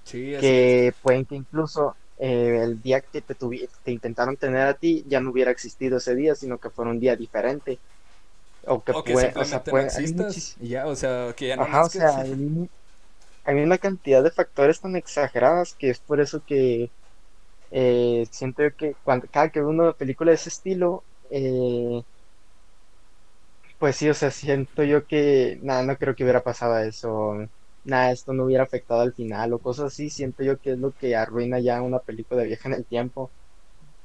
[0.10, 5.06] Sí, que pueden que incluso eh, el día que te, te intentaron tener a ti
[5.08, 7.78] ya no hubiera existido ese día, sino que fuera un día diferente.
[8.66, 9.90] O que, puede, o sea, puede,
[10.62, 14.96] ya, o sea, que ya no Ajá, o sea, hay, una cantidad de factores tan
[14.96, 16.90] exageradas que es por eso que
[17.72, 22.02] eh, siento que cuando cada que veo una película de ese estilo, eh,
[23.78, 27.48] pues sí, o sea, siento yo que nada, no creo que hubiera pasado eso,
[27.84, 30.92] nada, esto no hubiera afectado al final o cosas así, siento yo que es lo
[30.96, 33.32] que arruina ya una película de viaje en el tiempo.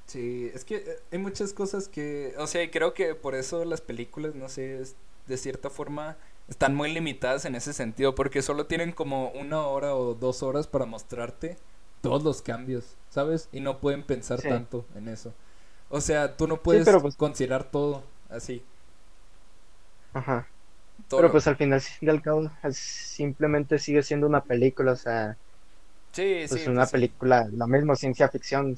[0.07, 3.81] Sí, es que eh, hay muchas cosas que, o sea, creo que por eso las
[3.81, 4.83] películas, no sé,
[5.27, 9.95] de cierta forma están muy limitadas en ese sentido, porque solo tienen como una hora
[9.95, 11.57] o dos horas para mostrarte
[12.03, 13.49] todos los cambios, ¿sabes?
[13.51, 15.33] Y no pueden pensar tanto en eso.
[15.89, 18.63] O sea, tú no puedes pues considerar todo así.
[20.15, 20.47] Ajá.
[21.11, 25.37] Pero pues al final al cabo simplemente sigue siendo una película, o sea,
[26.13, 28.77] sí, pues sí, una pues película, la misma ciencia ficción,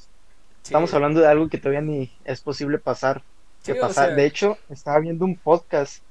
[0.67, 3.21] Estamos hablando de algo que todavía ni es posible pasar.
[3.63, 4.15] Que pasar.
[4.15, 6.03] De hecho, estaba viendo un podcast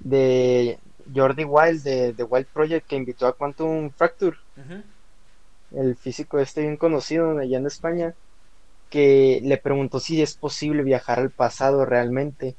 [0.00, 0.78] de
[1.14, 4.36] Jordi Wild de The Wild Project que invitó a Quantum Fracture.
[5.74, 8.14] el físico este bien conocido allá en España,
[8.90, 12.54] que le preguntó si es posible viajar al pasado realmente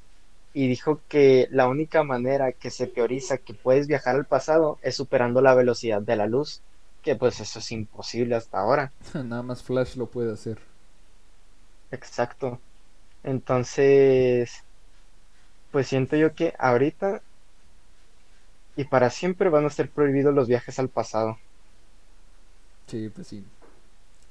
[0.54, 4.96] y dijo que la única manera que se teoriza que puedes viajar al pasado es
[4.96, 6.62] superando la velocidad de la luz,
[7.02, 8.92] que pues eso es imposible hasta ahora.
[9.14, 10.60] Nada más Flash lo puede hacer.
[11.92, 12.60] Exacto.
[13.24, 14.64] Entonces,
[15.72, 17.22] pues siento yo que ahorita
[18.76, 21.38] y para siempre van a ser prohibidos los viajes al pasado.
[22.88, 23.44] Sí, pues sí.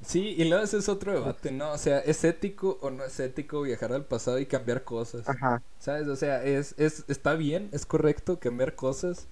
[0.04, 1.72] Sí, y luego ese es otro debate, ¿no?
[1.72, 5.28] O sea, ¿es ético o no es ético viajar al pasado y cambiar cosas?
[5.28, 5.62] Ajá.
[5.78, 6.08] ¿Sabes?
[6.08, 9.26] O sea, es, es, está bien, es correcto cambiar cosas.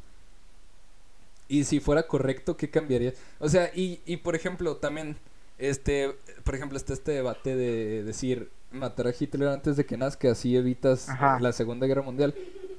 [1.49, 3.13] Y si fuera correcto, ¿qué cambiaría?
[3.41, 5.17] O sea, y, y por ejemplo, también,
[5.59, 10.31] este, por ejemplo, está este debate de decir matar a Hitler antes de que nazca,
[10.31, 11.41] así evitas Ajá.
[11.41, 12.35] la Segunda Guerra Mundial.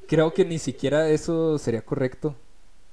[0.07, 2.35] Creo que ni siquiera eso sería correcto.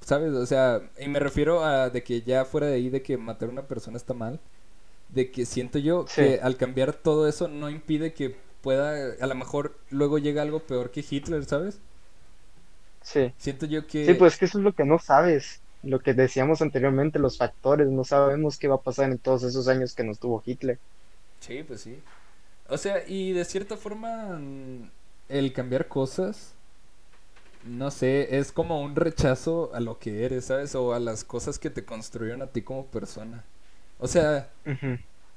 [0.01, 0.33] ¿Sabes?
[0.33, 3.49] O sea, y me refiero a de que ya fuera de ahí de que matar
[3.49, 4.39] a una persona está mal.
[5.09, 6.21] De que siento yo Sí.
[6.21, 10.61] que al cambiar todo eso no impide que pueda, a lo mejor luego llega algo
[10.67, 11.81] peor que Hitler, ¿sabes?
[13.01, 13.33] Sí.
[13.37, 14.05] Siento yo que...
[14.05, 15.61] Sí, pues que eso es lo que no sabes.
[15.83, 19.67] Lo que decíamos anteriormente, los factores, no sabemos qué va a pasar en todos esos
[19.67, 20.79] años que nos tuvo Hitler.
[21.39, 22.03] Sí, pues sí.
[22.67, 24.91] O sea, y de cierta forma, mm,
[25.29, 26.55] El cambiar cosas,
[27.63, 30.75] no sé, es como un rechazo a lo que eres, ¿sabes?
[30.75, 33.45] O a las cosas que te construyeron a ti como persona.
[33.99, 34.49] O sea,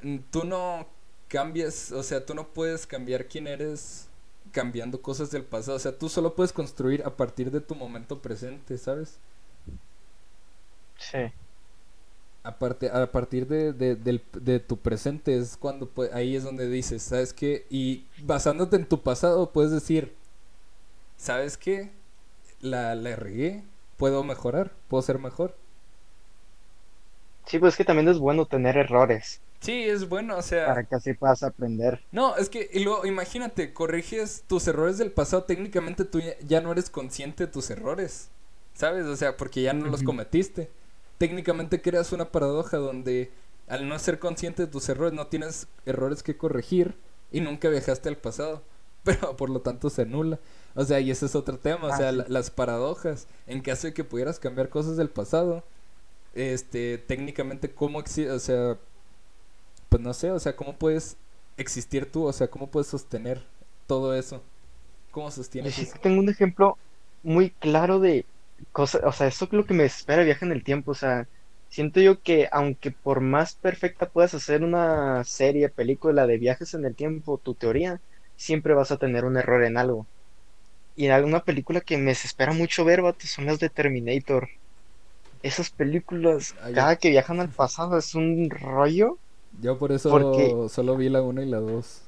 [0.03, 0.87] mm, tú no
[1.29, 4.09] cambias, o sea, tú no puedes cambiar quién eres
[4.53, 5.77] cambiando cosas del pasado.
[5.77, 9.19] O sea, tú solo puedes construir a partir de tu momento presente, ¿sabes?
[10.99, 11.33] Sí.
[12.45, 17.03] Aparte, a partir de, de, del- de tu presente es cuando ahí es donde dices,
[17.03, 17.67] ¿sabes qué?
[17.71, 20.13] Y basándote en tu pasado puedes decir,
[21.17, 21.91] ¿sabes qué?
[22.61, 23.65] La, la regué,
[23.99, 25.57] puedo mejorar, puedo ser mejor.
[27.47, 30.67] Sí, pues que también es bueno tener errores Sí, es bueno, o sea...
[30.67, 32.03] para que así puedas aprender.
[32.11, 36.73] No, es que, y luego, imagínate, corriges tus errores del pasado, técnicamente tú ya, no
[36.73, 38.29] eres consciente de tus errores,
[38.75, 39.07] ¿sabes?
[39.07, 40.69] O sea, porque ya no los cometiste.
[41.19, 43.31] Técnicamente creas una paradoja donde
[43.69, 46.97] al no ser consciente de tus errores no tienes errores que corregir
[47.31, 48.63] y nunca viajaste al pasado,
[49.05, 50.41] pero por lo tanto se anula.
[50.75, 52.17] O sea, y ese es otro tema, o Ah, sea, sí.
[52.17, 55.63] la- las paradojas, en caso de que pudieras cambiar cosas del pasado,
[56.35, 58.31] este, técnicamente, ¿cómo existe?
[58.31, 58.79] O sea,
[59.89, 61.17] pues no sé, o sea, ¿cómo puedes
[61.57, 62.25] existir tú?
[62.27, 63.43] O sea, ¿cómo puedes sostener
[63.87, 64.43] todo eso?
[65.13, 65.99] ¿Cómo sostienes Sí, eso?
[66.01, 66.81] tengo un ejemplo
[67.23, 68.29] muy claro de
[68.73, 71.29] cosas, o sea, eso es lo que me espera viaje en el tiempo, o sea,
[71.69, 76.85] siento yo que aunque por más perfecta puedas hacer una serie, película de viajes en
[76.85, 78.03] el tiempo, tu teoría,
[78.37, 80.09] siempre vas a tener un error en algo.
[80.95, 84.49] Y en alguna película que me desespera mucho ver, vato, son las de Terminator.
[85.43, 89.19] Esas películas, Ah, cada que viajan al pasado es un rollo.
[89.61, 92.03] Yo por eso Porque- solo vi la 1 y la 2.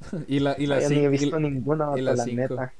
[0.28, 1.10] y la, y la he 5.
[1.10, 2.72] visto ninguna, y la neta.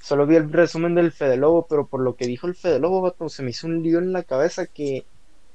[0.00, 3.14] Solo vi el resumen del Fede Lobo, pero por lo que dijo el Fede Lobo,
[3.28, 5.04] se me hizo un lío en la cabeza que,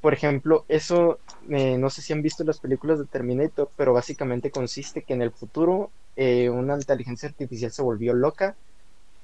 [0.02, 1.20] por ejemplo, eso,
[1.50, 5.22] eh, no sé si han visto las películas de Terminator, pero básicamente consiste que en
[5.22, 8.56] el futuro eh, una inteligencia artificial se volvió loca,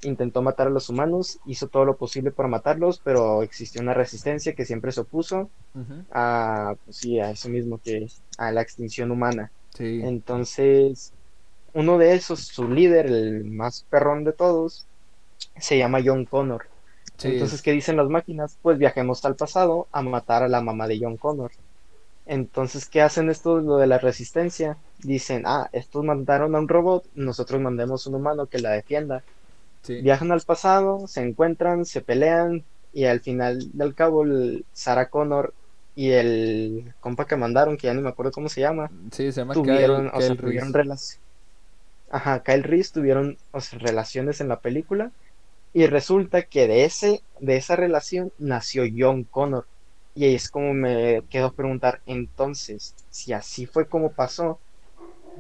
[0.04, 4.54] intentó matar a los humanos, hizo todo lo posible para matarlos, pero existió una resistencia
[4.54, 5.50] que siempre se opuso
[6.12, 8.08] a, pues sí, a eso mismo que
[8.38, 9.52] a la extinción humana.
[9.74, 10.02] Sí.
[10.04, 11.14] Entonces,
[11.74, 14.88] uno de esos, su líder, el más perrón de todos,
[15.58, 16.70] se llama John Connor.
[17.18, 18.58] sí, Entonces, ¿qué dicen las máquinas?
[18.62, 21.52] Pues viajemos al pasado a matar a la mamá de John Connor.
[22.26, 24.78] Entonces, ¿qué hacen estos, lo de la resistencia?
[25.00, 29.24] Dicen, ah, estos mandaron a un robot, nosotros mandemos un humano que la defienda.
[29.88, 30.02] Sí.
[30.02, 35.54] Viajan al pasado, se encuentran, se pelean y al final del cabo el Sarah Connor
[35.96, 39.42] y el compa que mandaron, que ya no me acuerdo cómo se llama, Sí, se
[39.42, 41.20] llama tuvieron, Kyle, o sea, Kyle tuvieron relaciones.
[42.10, 45.12] Ajá, Kyle Reese tuvieron, o sea, relaciones en la película
[45.74, 49.66] y resulta que de ese, de esa relación nació John Connor.
[50.16, 54.60] Y ahí es como me quedo a preguntar, entonces, si así fue como pasó,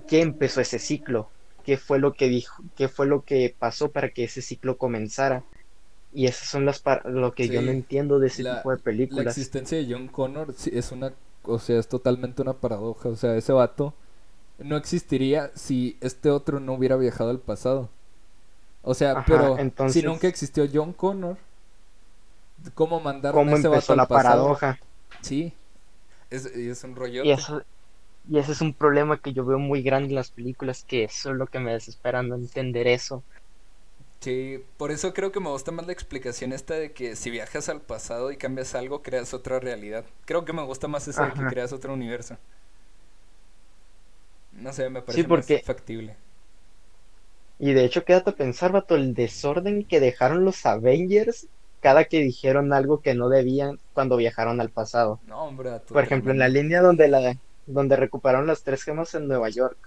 [0.07, 1.29] ¿qué empezó ese ciclo?
[1.67, 2.63] ¿Qué fue lo que dijo?
[2.77, 5.43] ¿Qué fue lo que pasó para que ese ciclo comenzara?
[6.13, 8.83] Y esas son las lo que yo no entiendo de ese la- tipo de La
[8.83, 9.27] películas.
[9.37, 11.11] existencia de John Connor es una,
[11.43, 13.09] o sea, es totalmente una paradoja.
[13.09, 13.93] O sea, ese vato
[14.59, 17.89] no existiría si este otro no hubiera viajado al pasado.
[18.81, 21.35] O sea, Ajá, pero entonces- si nunca existió John Connor,
[22.75, 24.43] ¿cómo mandaron ¿Cómo a ese vato empezó al la pasado?
[24.57, 24.79] paradoja?
[25.21, 25.51] Sí,
[26.29, 27.23] Es, es un rollo.
[27.25, 27.61] Y eso,
[28.29, 31.31] y ese es un problema que yo veo muy grande en las películas, que eso
[31.31, 33.23] es lo que me desespera, no entender eso.
[34.19, 37.69] Sí, por eso creo que me gusta más la explicación esta de que si viajas
[37.69, 40.05] al pasado y cambias algo, creas otra realidad.
[40.25, 42.37] Creo que me gusta más esa de que creas otro universo.
[44.53, 46.15] No sé, me Sí, parece porque- más factible.
[47.59, 51.47] Y de hecho, quédate a pensar, vato, el desorden que dejaron los Avengers
[51.79, 55.19] cada que dijeron algo que no debían cuando viajaron al pasado.
[55.27, 57.35] No, hombre, a tu Por ejemplo, en la línea donde la
[57.67, 59.77] donde recuperaron las tres gemas en Nueva York.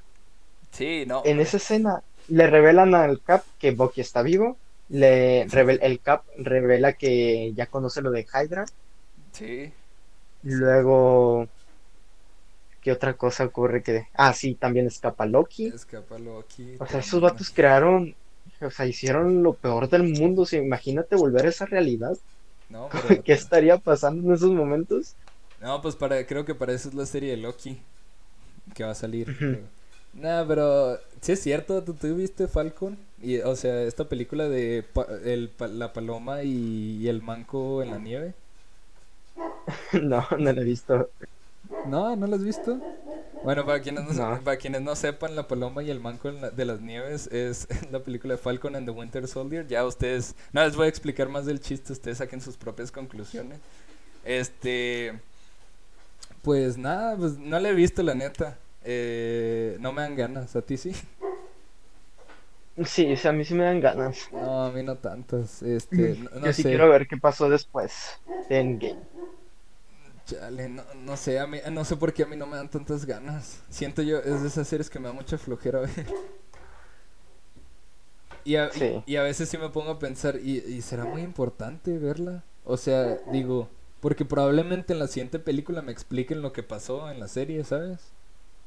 [0.70, 1.22] Sí, no.
[1.24, 4.56] En esa escena le revelan al Cap que Bucky está vivo.
[4.88, 8.66] Le revel- el Cap revela que ya conoce lo de Hydra.
[9.32, 9.72] Sí.
[10.42, 11.46] Luego,
[12.82, 13.82] ¿qué otra cosa ocurre?
[13.82, 15.66] Que, ah, sí, también escapa Loki.
[15.66, 16.76] Escápalo aquí.
[16.78, 18.14] O sea, esos vatos crearon,
[18.60, 20.42] o sea, hicieron lo peor del mundo.
[20.42, 22.16] O sea, imagínate volver a esa realidad.
[22.68, 25.14] No, pero- ¿Qué estaría pasando en esos momentos?
[25.60, 27.80] No, pues para, creo que para eso es la serie de Loki
[28.74, 29.36] que va a salir.
[29.38, 29.60] Creo.
[30.14, 32.98] Nah, pero sí es cierto, ¿tú, tú viste Falcon?
[33.22, 37.82] Y, o sea, esta película de pa- el, pa- la paloma y, y el manco
[37.82, 38.34] en la nieve.
[40.02, 41.10] No, no lo he visto.
[41.86, 42.78] No, ¿no lo has visto?
[43.44, 44.40] Bueno, para quienes no, No.
[44.42, 47.68] para quienes no sepan, La Paloma y el Manco en la- de las Nieves es
[47.90, 49.66] la película de Falcon and the Winter Soldier.
[49.66, 53.58] Ya ustedes, no les voy a explicar más del chiste, ustedes saquen sus propias conclusiones.
[54.24, 55.20] Este,
[56.42, 58.58] pues nada, pues no la he visto la neta.
[58.84, 60.92] Eh, no me dan ganas, ¿a ti sí?
[62.84, 64.28] Sí, o sea, a mí sí me dan ganas.
[64.30, 65.62] No, a mí no tantas.
[65.62, 66.68] Este, no, no Yo sí sé.
[66.68, 69.06] quiero ver qué pasó después de Endgame.
[70.26, 72.70] Chale, no, no sé, a mí, no sé por qué a mí no me dan
[72.70, 73.62] tantas ganas.
[73.68, 76.06] Siento yo, es de esas series que me da mucha flojera ver.
[78.44, 79.04] Y a, y- Sí.
[79.06, 82.44] y a veces sí me pongo a pensar, ¿y, y será muy importante verla?
[82.64, 83.68] O sea, digo,
[84.00, 88.12] porque probablemente en la siguiente película me expliquen lo que pasó en la serie, ¿sabes?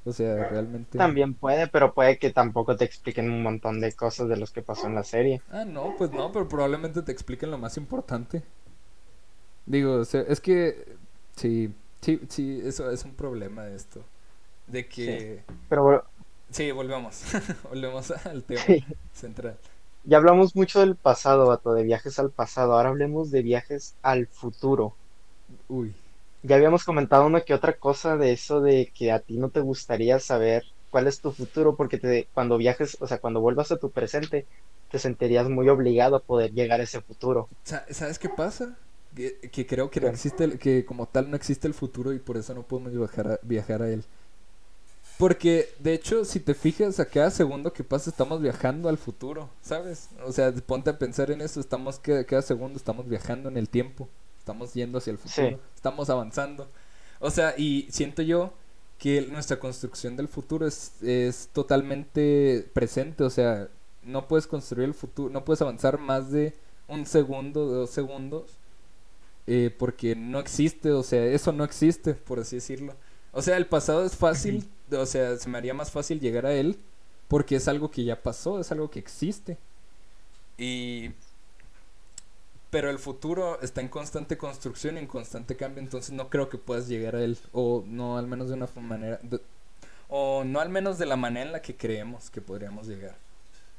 [0.06, 0.98] O sea, realmente...
[0.98, 4.62] También puede, pero puede que tampoco te expliquen un montón de cosas de los que
[4.64, 5.42] pasó en la serie.
[5.50, 8.44] Ah, no, pues no, pero probablemente te expliquen lo más importante.
[9.66, 10.98] Digo, o sea, es que
[11.36, 14.02] sí, sí, sí, eso es un problema de esto.
[14.68, 15.44] De que...
[15.70, 16.04] Pero bueno,
[16.52, 17.24] Sí, volvemos.
[17.70, 19.60] volvemos al tema sí, central.
[20.04, 22.74] ya hablamos mucho del pasado, vato, de viajes al pasado.
[22.74, 24.96] Ahora hablemos de viajes al futuro.
[25.74, 25.94] Uy.
[26.44, 29.62] Ya habíamos comentado una que otra cosa de eso de que a ti no te
[29.62, 33.78] gustaría saber cuál es tu futuro porque te, cuando viajes, o sea, cuando vuelvas a
[33.80, 34.48] tu presente,
[34.90, 37.50] te sentirías muy obligado a poder llegar a ese futuro.
[37.64, 38.78] Sa- ¿Sabes qué pasa?
[39.16, 42.38] Que, que creo que no existe, que como tal no existe el futuro y por
[42.38, 44.04] eso no podemos viajar a, viajar a él.
[45.18, 49.50] Porque, de hecho, si te fijas, a cada segundo que pasa estamos viajando al futuro,
[49.62, 50.10] ¿sabes?
[50.26, 53.70] O sea, ponte a pensar en eso, estamos que cada segundo estamos viajando en el
[53.70, 54.10] tiempo,
[54.44, 55.58] estamos yendo hacia el futuro, Sí.
[55.74, 56.68] estamos avanzando.
[57.22, 58.52] O sea, y siento yo
[59.00, 63.70] que nuestra construcción del futuro es, es totalmente presente, o sea,
[64.04, 66.54] no puedes construir el futuro, no puedes avanzar más de
[66.90, 68.52] un segundo, dos segundos,
[69.48, 72.94] eh, porque no existe, o sea, eso no existe, por así decirlo.
[73.32, 76.54] O sea, el pasado es fácil, o sea, se me haría más fácil llegar a
[76.54, 76.78] él,
[77.30, 79.58] porque es algo que ya pasó, es algo que existe.
[80.58, 81.12] Y...
[82.74, 86.60] Pero el futuro está en constante construcción y en constante cambio, entonces no creo que
[86.60, 89.42] puedas llegar a él, o no al menos de una manera, de-
[90.10, 93.18] o no al menos de la manera en la que creemos que podríamos llegar.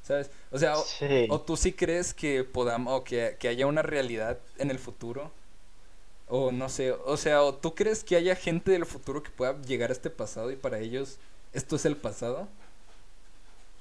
[0.03, 0.31] ¿Sabes?
[0.53, 0.95] O sea, o,
[1.29, 5.33] o tú sí crees que podamos, o que, que haya una realidad en el futuro,
[6.29, 9.61] o no sé, o sea, o tú crees que haya gente del futuro que pueda
[9.63, 11.19] llegar a este pasado y para ellos
[11.53, 12.49] esto es el pasado.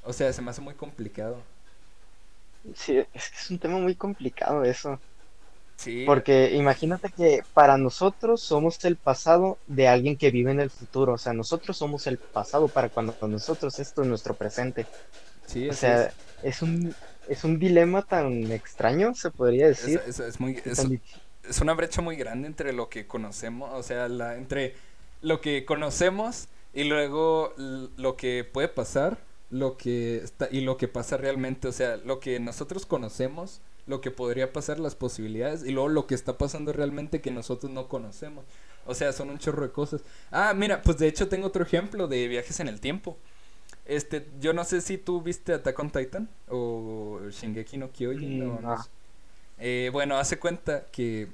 [0.03, 1.37] O sea, se me hace muy complicado.
[2.75, 4.99] Sí, es que es un tema muy complicado eso.
[5.77, 6.05] Sí.
[6.05, 11.13] Porque imagínate que para nosotros somos el pasado de alguien que vive en el futuro.
[11.13, 14.87] O sea, nosotros somos el pasado para cuando nosotros esto es nuestro presente.
[15.45, 16.13] Sí, O sea, es.
[16.41, 16.95] es un,
[17.27, 20.01] es un dilema tan extraño, se podría decir.
[20.07, 21.21] es- es muy, es, tan difícil.
[21.43, 24.75] es una brecha muy grande entre lo que conocemos, o sea, la, entre
[25.21, 29.17] lo que conocemos y luego lo que puede pasar,
[29.53, 34.01] lo que está y lo que pasa realmente, o sea, lo que nosotros conocemos, lo
[34.01, 37.87] que podría pasar, las posibilidades y luego lo que está pasando realmente que nosotros no
[37.87, 38.45] conocemos.
[38.85, 40.01] O sea, son un chorro de cosas.
[40.31, 43.17] Ah, mira, pues de hecho tengo otro ejemplo de viajes en el tiempo.
[43.85, 48.41] Este, yo no sé si tú viste Attack on Titan o Shingeki no Kyojin Mm,
[48.41, 48.77] o no no.
[48.77, 48.89] sé.
[49.59, 51.29] Eh, bueno, hace cuenta que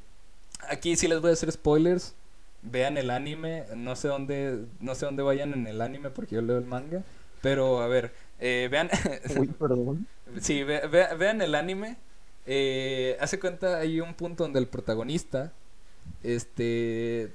[0.69, 2.15] aquí sí les voy a hacer spoilers.
[2.61, 6.41] Vean el anime, no sé dónde, no sé dónde vayan en el anime porque yo
[6.41, 7.03] leo el manga,
[7.41, 8.89] pero a ver, eh, vean,
[9.37, 10.07] Uy, perdón.
[10.41, 11.97] sí, ve- ve- vean el anime.
[12.45, 15.53] Eh, hace cuenta hay un punto donde el protagonista,
[16.23, 17.31] este,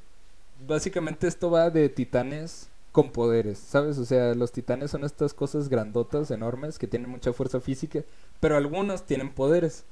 [0.67, 3.99] básicamente esto va de titanes con poderes, ¿sabes?
[3.99, 8.03] O sea, los titanes son estas cosas grandotas, enormes, que tienen mucha fuerza física,
[8.41, 9.85] pero algunos tienen poderes.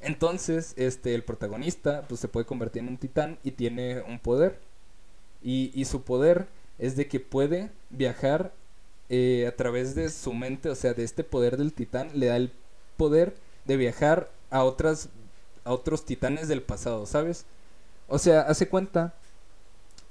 [0.00, 4.58] Entonces, este, el protagonista, pues se puede convertir en un titán y tiene un poder.
[5.42, 6.48] Y, y su poder
[6.78, 8.52] es de que puede viajar
[9.10, 12.36] eh, a través de su mente, o sea, de este poder del titán, le da
[12.36, 12.52] el
[12.96, 13.34] poder
[13.64, 15.08] de viajar a otras
[15.64, 17.44] a otros titanes del pasado, ¿sabes?
[18.08, 19.14] O sea, hace cuenta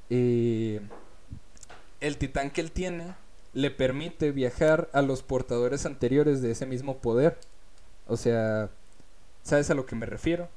[0.09, 0.81] eh,
[1.99, 3.15] el titán que él tiene
[3.53, 7.39] le permite viajar a los portadores anteriores de ese mismo poder.
[8.05, 8.69] O sea,
[9.41, 10.47] ¿sabes a lo que me refiero?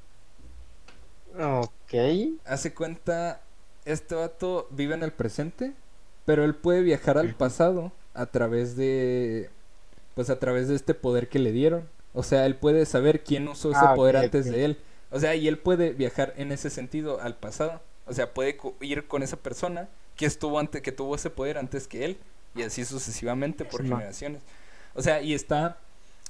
[1.39, 1.95] Ok.
[2.45, 3.41] Hace cuenta,
[3.85, 5.73] este vato vive en el presente,
[6.25, 9.49] pero él puede viajar al pasado a través de,
[10.15, 11.87] pues a través de este poder que le dieron.
[12.13, 14.77] O sea, él puede saber quién usó ese Ah, poder antes de él.
[15.11, 17.81] O sea, y él puede viajar en ese sentido al pasado.
[18.05, 21.87] O sea, puede ir con esa persona que estuvo antes, que tuvo ese poder antes
[21.87, 22.17] que él.
[22.55, 24.41] Y así sucesivamente por Sí, generaciones.
[24.93, 25.77] O sea, y está,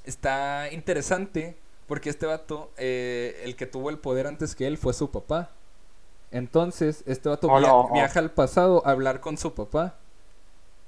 [0.04, 1.56] está interesante
[1.88, 5.50] porque este vato, eh, el que tuvo el poder antes que él fue su papá.
[6.30, 7.92] Entonces, este vato Oh, via- no, oh.
[7.92, 9.96] viaja al pasado a hablar con su papá.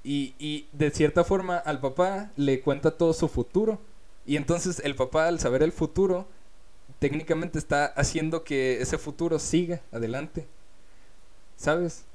[0.05, 3.81] Y, y de cierta forma al papá le cuenta todo su futuro.
[4.27, 6.27] Y entonces el papá al saber el futuro,
[6.99, 10.47] técnicamente está haciendo que ese futuro siga adelante.
[11.57, 12.05] ¿Sabes?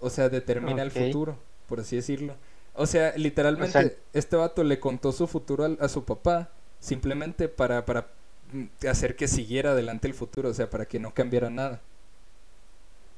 [0.00, 2.36] O sea, determina el futuro, por así decirlo.
[2.74, 6.50] O sea, literalmente O sea- este vato le contó su futuro a, su papá
[6.80, 8.08] simplemente para, para
[8.52, 11.80] mm, hacer que siguiera adelante el futuro, o sea, para que no cambiara nada.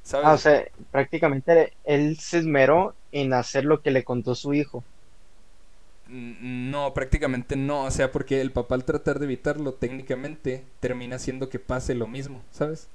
[0.02, 0.26] ¿Sabes?
[0.26, 4.86] Ah, o sea, prácticamente él se esmeró en hacer lo que le contó su hijo.
[6.08, 11.16] Mm, No, prácticamente no, o sea, porque el papá al tratar de evitarlo, técnicamente termina
[11.16, 12.88] haciendo que pase lo mismo, ¿sabes?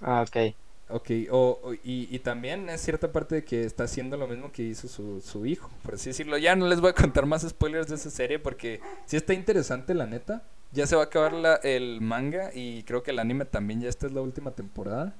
[0.00, 0.56] Ah, ok.
[0.90, 4.50] Ok, o, o- y, y también es cierta parte de que está haciendo lo mismo
[4.52, 6.38] que hizo su, su hijo, por así decirlo.
[6.38, 9.92] Ya no les voy a contar más spoilers de esa serie porque sí está interesante,
[9.92, 10.42] la neta.
[10.72, 13.88] Ya se va a acabar la, el manga y creo que el anime también, ya
[13.90, 15.14] esta es la última temporada.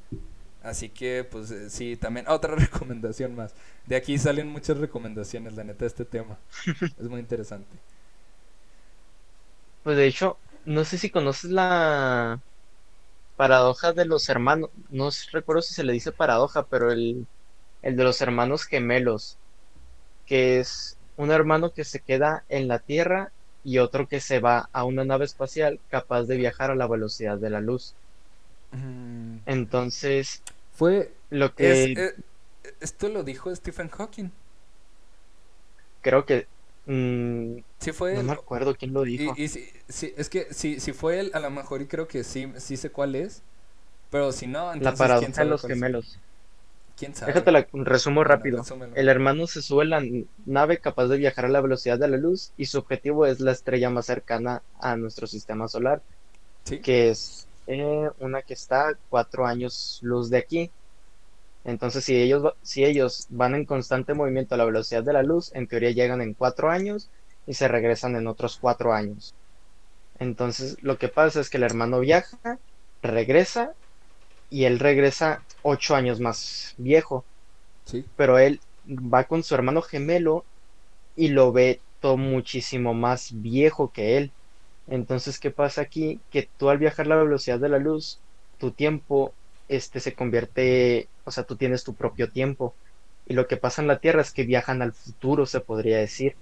[0.62, 3.54] Así que, pues eh, sí, también otra recomendación más.
[3.86, 6.38] De aquí salen muchas recomendaciones, la neta, de este tema.
[6.98, 7.78] Es muy interesante.
[9.82, 12.40] Pues de hecho, no sé si conoces la
[13.36, 14.70] paradoja de los hermanos.
[14.90, 17.26] No recuerdo si se le dice paradoja, pero el,
[17.82, 19.38] el de los hermanos gemelos.
[20.26, 23.32] Que es un hermano que se queda en la Tierra
[23.64, 27.38] y otro que se va a una nave espacial capaz de viajar a la velocidad
[27.38, 27.96] de la luz.
[29.46, 30.42] Entonces,
[30.72, 31.12] Fue...
[31.30, 32.14] lo que es- eh,
[32.80, 34.30] esto lo dijo Stephen Hawking.
[36.00, 36.46] creo que...
[36.86, 38.26] mm, Sí fue no él.
[38.26, 39.34] me acuerdo quién lo dijo.
[39.36, 42.08] Y, y si, si- es que si, si fue él, a lo mejor y creo
[42.08, 43.42] que sí, sí sé cuál es.
[44.10, 46.18] Pero si no, La entonces quién paradoja de los gemelos.
[46.96, 47.32] ¿Quién sabe?
[47.32, 48.64] Déjate la resumo rápido.
[48.94, 50.02] El hermano se sube a la
[50.46, 53.52] nave capaz de viajar a la velocidad de la luz y su objetivo es la
[53.52, 56.02] estrella más cercana a nuestro sistema solar,
[56.64, 56.80] Sí.
[56.82, 60.74] que es eh, una que está cuatro años luz de aquí.
[61.64, 65.52] Entonces, si ellos, si ellos van en constante movimiento a la velocidad de la luz,
[65.54, 67.10] en teoría llegan en cuatro años
[67.46, 69.36] y se regresan en otros cuatro años.
[70.14, 72.38] Entonces, lo que pasa es que el hermano viaja,
[73.02, 73.76] regresa
[74.50, 77.26] y él regresa ocho años más viejo
[77.84, 78.08] Sí.
[78.16, 80.46] pero él va con su hermano gemelo
[81.16, 84.34] y lo ve todo muchísimo más viejo que él.
[84.88, 86.24] Entonces, ¿qué pasa aquí?
[86.30, 88.24] Que tú al viajar la velocidad de la luz,
[88.58, 92.78] tu tiempo este se convierte, o sea, tú tienes tu propio tiempo.
[93.26, 96.38] Y lo que pasa en la Tierra es que viajan al futuro, se podría decir.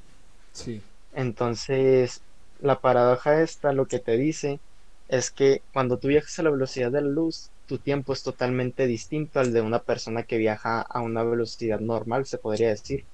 [0.53, 0.83] Sí.
[1.13, 2.25] Entonces,
[2.59, 4.63] la paradoja esta lo que te dice
[5.09, 8.87] es que cuando tú viajas a la velocidad de la luz, tu tiempo es totalmente
[8.87, 13.09] distinto al de una persona que viaja a una velocidad normal, se podría decir.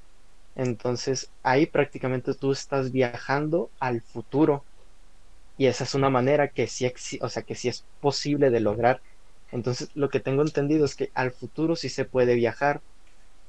[0.55, 4.67] Entonces, ahí prácticamente tú estás viajando al futuro.
[5.63, 6.91] Y esa es una manera que sí,
[7.23, 9.03] o sea, que sí es posible de lograr.
[9.51, 12.83] Entonces, lo que tengo entendido es que al futuro sí se puede viajar,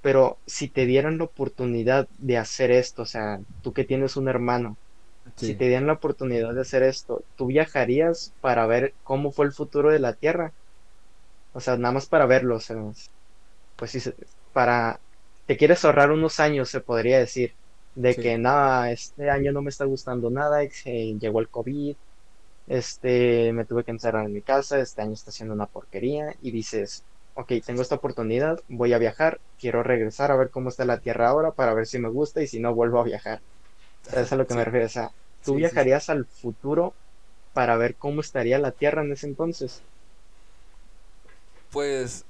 [0.01, 4.30] pero si te dieran la oportunidad de hacer esto, o sea, tú que tienes un
[4.30, 4.80] hermano,
[5.38, 5.47] Sí.
[5.47, 9.53] si te dieran la oportunidad de hacer esto, ¿tú viajarías para ver cómo fue el
[9.53, 10.55] futuro de la Tierra?
[11.51, 12.78] O sea, nada más para verlo, o sea,
[13.76, 13.99] pues sí,
[14.51, 15.01] para...
[15.45, 17.57] Te quieres ahorrar unos años, se podría decir,
[17.96, 18.20] de Sí.
[18.20, 20.72] que nada, este año no me está gustando nada, eh,
[21.20, 21.98] llegó el COVID,
[22.68, 26.52] este, me tuve que encerrar en mi casa, este año está siendo una porquería, y
[26.52, 31.00] dices, ok, tengo esta oportunidad, voy a viajar, quiero regresar a ver cómo está la
[31.02, 33.44] Tierra ahora para ver si me gusta y si no vuelvo a viajar.
[34.06, 34.86] O sea, eso es a lo que me refiero.
[34.88, 35.14] O sea,
[35.44, 36.98] ¿tú sí, viajarías al futuro
[37.54, 39.86] para ver cómo estaría la Tierra en ese entonces?
[41.70, 42.26] Pues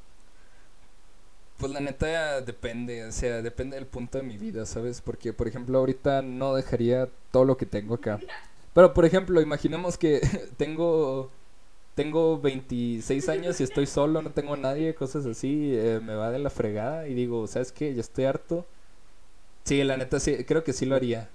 [1.63, 4.99] Pues la neta depende, o sea, depende del punto de mi vida, ¿sabes?
[4.99, 8.19] Porque, por ejemplo, ahorita no dejaría todo lo que tengo acá.
[8.73, 10.19] Pero, por ejemplo, imaginemos que
[10.57, 11.31] tengo
[11.95, 16.39] tengo 26 años y estoy solo, no tengo nadie, cosas así, eh, me va de
[16.39, 17.93] la fregada y digo, ¿sabes qué?
[17.93, 18.65] Ya estoy harto.
[19.63, 21.29] Sí, la neta, sí, creo que sí lo haría,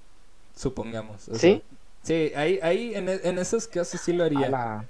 [0.55, 1.23] supongamos.
[1.33, 1.63] ¿Sí?
[2.03, 4.87] sí, ahí, ahí en, en, esos casos sí lo haría.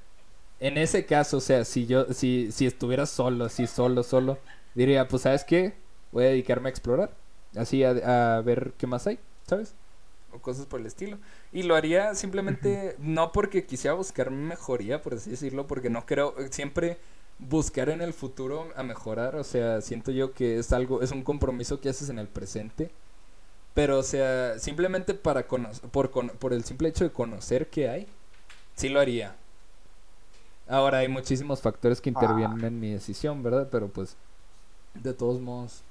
[0.59, 4.37] En ese caso, o sea, si yo, si, si estuviera solo, así solo, solo,
[4.75, 5.75] diría, pues, ¿sabes qué?
[6.13, 7.11] Voy a dedicarme a explorar,
[7.57, 9.75] así a, a ver qué más hay, ¿sabes?
[10.33, 11.19] O cosas por el estilo.
[11.53, 16.35] Y lo haría simplemente no porque quisiera buscar mejoría, por así decirlo, porque no creo,
[16.51, 16.99] siempre
[17.39, 21.23] buscar en el futuro a mejorar, o sea, siento yo que es algo, es un
[21.23, 22.91] compromiso que haces en el presente.
[23.75, 28.07] Pero, o sea, simplemente para conocer, por, por el simple hecho de conocer qué hay,
[28.75, 29.37] sí lo haría.
[30.67, 33.69] Ahora hay muchísimos factores que intervienen en mi decisión, ¿verdad?
[33.71, 34.17] Pero pues,
[35.03, 35.83] de todos modos,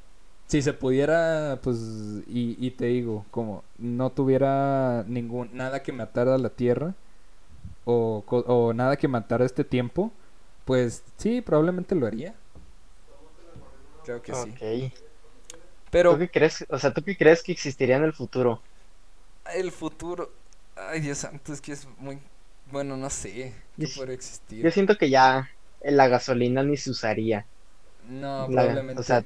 [0.47, 1.77] si se pudiera, pues,
[2.27, 6.95] y, y, te digo, como no tuviera ningún, nada que matar a la Tierra,
[7.85, 10.11] o, o nada que matar a este tiempo,
[10.65, 12.35] pues sí, probablemente lo haría.
[14.03, 14.93] Creo que sí.
[15.89, 16.13] Pero...
[16.13, 18.61] ¿Tú qué crees, o sea, ¿tú qué crees que existiría en el futuro?
[19.53, 20.31] El futuro...
[20.75, 22.19] Ay, Dios santo, es que es muy...
[22.71, 23.53] Bueno, no sé.
[23.77, 24.63] ¿Qué puede existir?
[24.63, 25.49] Yo siento que ya
[25.81, 27.45] la gasolina ni se usaría.
[28.09, 29.01] No, probablemente.
[29.01, 29.23] O sea,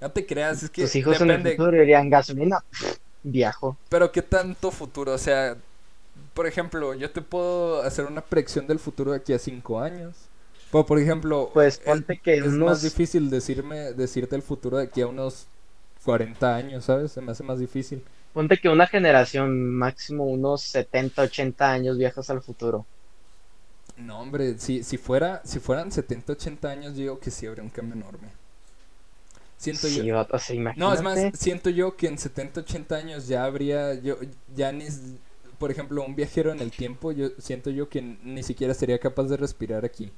[0.00, 0.82] no te creas, es que.
[0.82, 2.62] Tus hijos en el futuro dirían gasolina,
[3.22, 3.76] viejo.
[3.88, 5.56] Pero qué tanto futuro, o sea,
[6.34, 10.16] por ejemplo, yo te puedo hacer una predicción del futuro de aquí a cinco años.
[10.70, 15.00] Pues, por ejemplo, pues ponte que es más difícil decirme, decirte el futuro de aquí
[15.00, 15.46] a unos
[16.04, 17.12] 40 años, ¿sabes?
[17.12, 18.04] Se me hace más difícil.
[18.34, 22.84] Ponte que una generación, máximo unos 70, 80 años viajas al futuro.
[23.98, 27.64] No, hombre, si, si, fuera, si fueran 70, 80 años, yo digo que sí habría
[27.64, 28.28] un cambio enorme.
[29.56, 30.04] Siento yo.
[30.76, 34.16] no, es más, siento yo que en 70, 80 años ya habría, yo,
[34.54, 34.86] ya ni,
[35.58, 39.24] por ejemplo, un viajero en el tiempo, yo siento yo que ni siquiera sería capaz
[39.24, 40.12] de respirar aquí,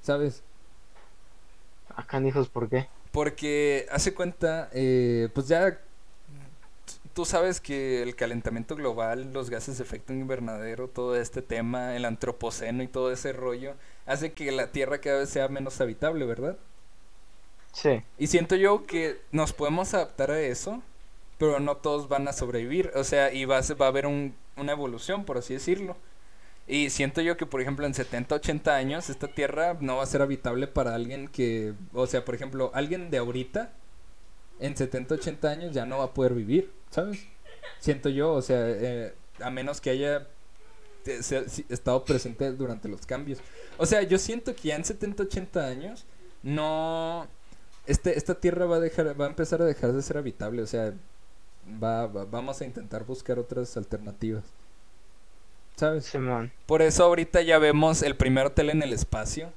[0.00, 0.42] ¿sabes?
[1.94, 2.88] Acá, hijos, ¿por qué?
[3.12, 5.78] Porque hace cuenta, eh, pues ya
[7.16, 12.04] tú sabes que el calentamiento global, los gases de efecto invernadero, todo este tema, el
[12.04, 13.72] antropoceno y todo ese rollo,
[14.04, 16.58] hace que la Tierra cada vez sea menos habitable, ¿verdad?
[17.72, 18.02] Sí.
[18.18, 20.82] Y siento yo que nos podemos adaptar a eso,
[21.38, 22.92] pero no todos van a sobrevivir.
[22.94, 25.96] O sea, y va a, va a haber una evolución, por así decirlo.
[26.66, 30.06] Y siento yo que, por ejemplo, en 70, 80 años, esta tierra no va a
[30.06, 33.72] ser habitable para alguien que, o sea, por ejemplo, alguien de ahorita,
[34.60, 37.26] en 70, 80 años ya no va a poder vivir, ¿sabes?
[37.78, 40.26] Siento yo, o sea, eh, a menos que haya
[41.68, 43.38] estado presente durante los cambios.
[43.76, 46.06] O sea, yo siento que ya en 70, 80 años
[46.42, 47.28] no
[47.86, 50.66] este, esta tierra va a dejar, va a empezar a dejar de ser habitable, o
[50.66, 50.94] sea,
[51.82, 54.44] va, vamos a intentar buscar otras alternativas.
[55.76, 56.10] ¿Sabes?
[56.64, 59.52] Por eso ahorita ya vemos el primer hotel en el espacio.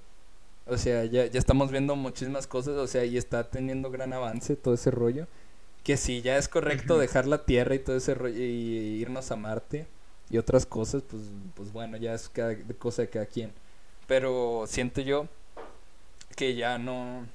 [0.68, 4.58] O sea, ya, ya estamos viendo muchísimas cosas, o sea, y está teniendo gran avance
[4.58, 5.26] todo ese rollo.
[5.84, 9.36] Que si ya es correcto dejar la Tierra y todo ese rollo y irnos a
[9.36, 9.88] Marte
[10.30, 11.24] y otras cosas, pues,
[11.56, 13.52] pues bueno, ya es cada, cosa de cada quien.
[14.08, 15.28] Pero siento yo
[16.36, 17.26] que ya no,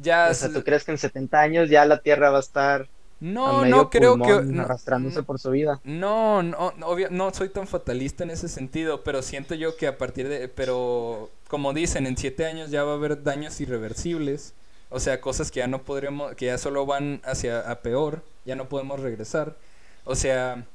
[0.00, 2.88] ya o sea, ¿tú crees que en 70 años ya la Tierra va a estar
[3.20, 5.78] no, no creo que arrastrándose por su vida.
[5.84, 6.72] No, no,
[7.10, 11.28] no soy tan fatalista en ese sentido, pero siento yo que a partir de, pero
[11.46, 14.54] como dicen, en siete años ya va a haber daños irreversibles,
[14.90, 18.56] o sea, cosas que ya no podremos, que ya solo van hacia a peor, ya
[18.56, 19.56] no podemos regresar,
[20.04, 20.66] o sea,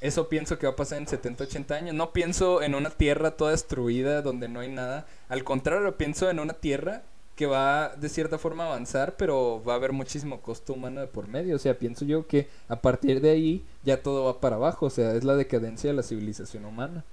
[0.00, 1.94] eso pienso que va a pasar en 70, 80 años.
[1.94, 6.40] No pienso en una tierra toda destruida donde no hay nada, al contrario, pienso en
[6.40, 7.02] una tierra
[7.36, 11.06] que va de cierta forma a avanzar, pero va a haber muchísimo costo humano de
[11.06, 11.56] por medio.
[11.56, 14.86] O sea, pienso yo que a partir de ahí ya todo va para abajo.
[14.86, 17.04] O sea, es la decadencia de la civilización humana.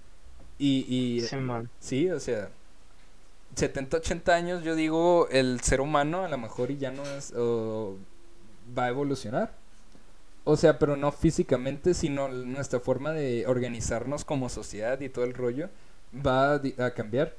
[0.58, 1.38] Y, y sí,
[1.80, 2.50] sí, o sea,
[3.60, 8.86] 70, 80 años, yo digo, el ser humano a lo mejor ya no es, va
[8.86, 9.54] a evolucionar.
[10.46, 15.34] O sea, pero no físicamente, sino nuestra forma de organizarnos como sociedad y todo el
[15.34, 15.70] rollo
[16.26, 17.36] va a cambiar.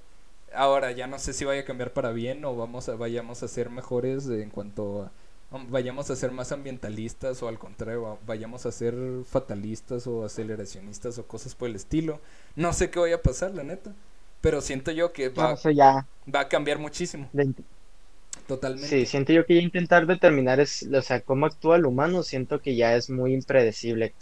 [0.55, 3.49] Ahora ya no sé si vaya a cambiar para bien o vamos a, vayamos a
[3.49, 5.13] ser mejores en cuanto a
[5.69, 8.95] vayamos a ser más ambientalistas o al contrario vayamos a ser
[9.29, 12.21] fatalistas o aceleracionistas o cosas por el estilo.
[12.57, 13.93] No sé qué vaya a pasar, la neta.
[14.41, 16.07] Pero siento yo que va, ya...
[16.33, 17.29] va a cambiar muchísimo.
[18.47, 18.89] Totalmente.
[18.89, 22.61] Sí, siento yo que ya intentar determinar es, o sea, cómo actúa el humano, siento
[22.61, 24.13] que ya es muy impredecible,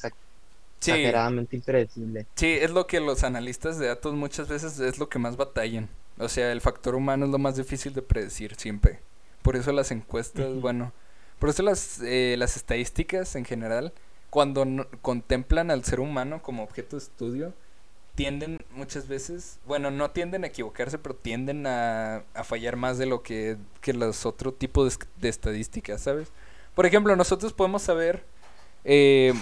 [0.79, 2.27] exageradamente impredecible.
[2.35, 5.89] Sí, es lo que los analistas de datos muchas veces es lo que más batallan.
[6.19, 9.01] O sea, el factor humano es lo más difícil de predecir siempre.
[9.43, 10.93] Por eso las encuestas, bueno,
[11.39, 13.93] por eso las, eh, las estadísticas en general,
[14.29, 14.67] cuando
[15.01, 17.55] contemplan al ser humano como objeto de estudio,
[18.19, 23.07] tienden muchas veces, bueno, no tienden a equivocarse, pero tienden a, a fallar más de
[23.07, 26.33] lo que, que los otros tipos de, estadísticas, ¿sabes?
[26.75, 28.25] Por ejemplo, nosotros podemos saber,
[28.83, 29.33] eh,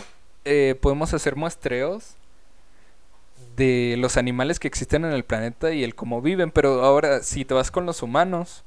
[0.45, 2.17] eh, podemos hacer muestreos
[3.57, 7.47] de los animales que existen en el planeta y el cómo viven, pero ahora si
[7.47, 8.63] te vas con los humanos,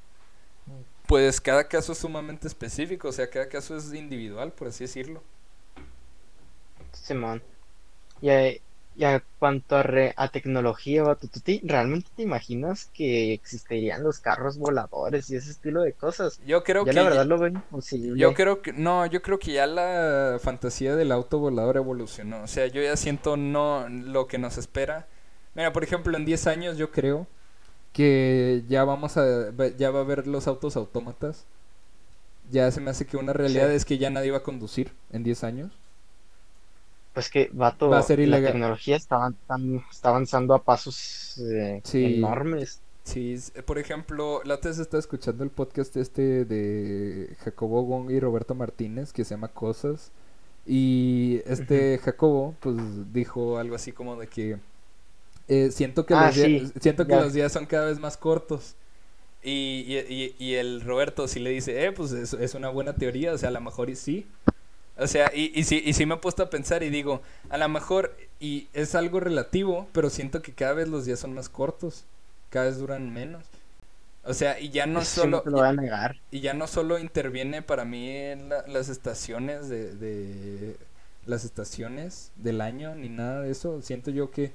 [1.05, 5.21] pues cada caso es sumamente específico, o sea, cada caso es individual, por así decirlo.
[6.93, 7.43] Simón.
[8.23, 8.59] Y,
[8.99, 9.85] y a cuanto a,
[10.17, 11.29] a tecnología, ¿tú,
[11.63, 16.41] ¿realmente te imaginas que existirían los carros voladores y ese estilo de cosas?
[16.45, 16.91] Yo creo que...
[16.91, 18.19] la verdad lo imposible.
[18.19, 18.73] Yo creo que...
[18.73, 22.43] No, yo creo que ya la fantasía del auto volador evolucionó.
[22.43, 25.07] O sea, yo ya siento no lo que nos espera.
[25.55, 27.25] Mira, por ejemplo, en 10 años yo creo
[27.93, 29.53] que ya vamos a...
[29.77, 31.45] Ya va a haber los autos autómatas.
[32.51, 35.23] Ya se me hace que una realidad es que ya nadie va a conducir en
[35.23, 35.78] 10 años.
[37.13, 39.33] Pues que, vato, la tecnología está,
[39.91, 42.81] está avanzando a pasos eh, enormes.
[43.03, 48.53] Sí, por ejemplo, la vez está escuchando el podcast este de Jacobo Wong y Roberto
[48.53, 50.11] Martínez que se llama Cosas.
[50.67, 52.75] Y este Jacobo, pues
[53.11, 54.59] dijo algo así como de que
[55.47, 58.75] eh, siento que, ah, los, días, siento que los días son cada vez más cortos.
[59.41, 63.33] Y, y, y, el Roberto sí le dice, eh, pues es, es, una buena teoría,
[63.33, 64.27] o sea, a lo mejor y sí.
[64.99, 67.57] O sea, y, y, sí, y sí me he puesto a pensar y digo, a
[67.57, 71.49] lo mejor, y es algo relativo, pero siento que cada vez los días son más
[71.49, 72.05] cortos,
[72.49, 73.45] cada vez duran menos.
[74.23, 75.43] O sea, y ya no solo...
[75.45, 76.17] lo a negar.
[76.31, 80.77] Y ya no solo interviene para mí en las estaciones de, de...
[81.25, 83.81] Las estaciones del año, ni nada de eso.
[83.81, 84.51] Siento yo que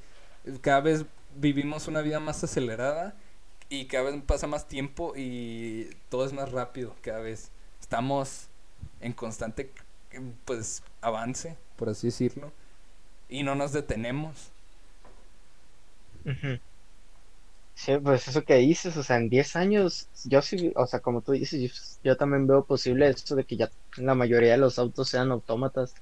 [0.61, 1.05] cada vez
[1.37, 3.15] vivimos una vida más acelerada
[3.69, 7.51] y cada vez pasa más tiempo y todo es más rápido cada vez.
[7.81, 8.49] Estamos
[9.01, 9.71] en constante
[10.45, 12.53] pues avance, por así decirlo,
[13.29, 14.51] y no nos detenemos.
[17.75, 21.23] Sí, pues eso que dices, o sea, en 10 años, yo sí, o sea, como
[21.23, 25.09] tú dices, yo, también veo posible esto de que ya la mayoría de los autos
[25.09, 25.95] sean autómatas.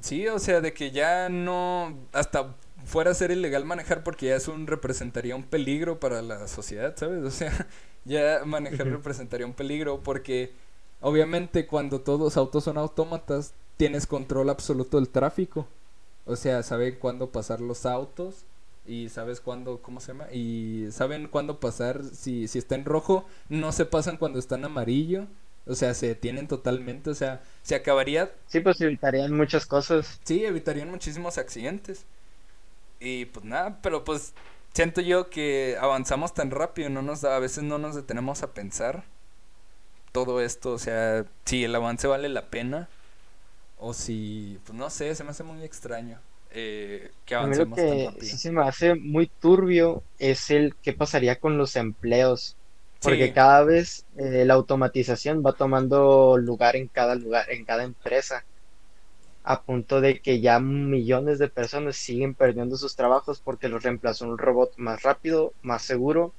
[0.00, 2.54] Sí, o sea, de que ya no, hasta
[2.84, 6.94] fuera a ser ilegal manejar porque ya es un, representaría un peligro para la sociedad,
[6.96, 7.22] ¿sabes?
[7.22, 7.66] O sea,
[8.04, 10.52] ya manejar representaría un peligro porque
[11.00, 15.66] obviamente cuando todos los autos son autómatas, tienes control absoluto del tráfico.
[16.26, 18.44] O sea, saben cuándo pasar los autos
[18.86, 20.32] y sabes cuándo, ¿cómo se llama?
[20.32, 24.66] Y saben cuándo pasar, si, si está en rojo, no se pasan cuando está en
[24.66, 25.26] amarillo.
[25.66, 28.32] O sea, se detienen totalmente, o sea, se acabaría...
[28.48, 30.18] Sí, pues evitarían muchas cosas.
[30.24, 32.06] Sí, evitarían muchísimos accidentes.
[32.98, 34.32] Y pues nada, pero pues
[34.72, 39.04] siento yo que avanzamos tan rápido, no nos a veces no nos detenemos a pensar
[40.12, 42.88] todo esto, o sea, si el avance vale la pena
[43.78, 46.18] o si, pues no sé, se me hace muy extraño
[46.52, 50.74] eh, que avancemos a mí lo que Sí se me hace muy turbio es el
[50.82, 52.56] qué pasaría con los empleos.
[53.02, 58.44] Porque cada vez eh, la automatización va tomando lugar en cada lugar, en cada empresa.
[59.42, 64.26] A punto de que ya millones de personas siguen perdiendo sus trabajos porque los reemplazó
[64.26, 66.34] un robot más rápido, más seguro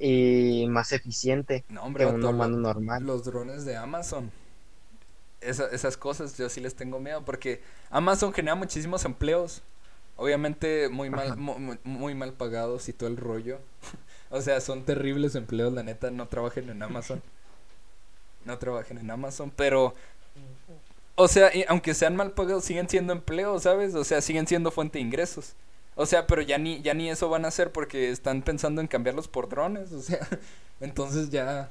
[0.00, 3.04] y más eficiente no, que un humano normal.
[3.04, 4.32] Los drones de Amazon
[5.40, 9.62] esas cosas yo sí les tengo miedo porque Amazon genera muchísimos empleos.
[10.16, 13.58] Obviamente muy mal, muy, mal pagados y todo el rollo.
[14.30, 17.22] o sea, son terribles empleos, la neta, no trabajen en Amazon.
[18.44, 19.94] No trabajen en Amazon, pero...
[21.14, 23.94] O sea, aunque sean mal pagados, siguen siendo empleos, ¿sabes?
[23.94, 25.54] O sea, siguen siendo fuente de ingresos.
[25.94, 28.86] O sea, pero ya ni, ya ni eso van a hacer porque están pensando en
[28.86, 29.92] cambiarlos por drones.
[29.92, 30.26] O sea,
[30.80, 31.70] entonces ya...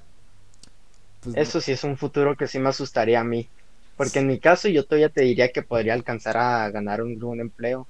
[1.22, 3.50] Pues eso sí es un futuro que sí me asustaría a mí.
[3.98, 7.42] Porque en mi caso yo todavía te diría que podría alcanzar a ganar un, un
[7.42, 7.88] empleo.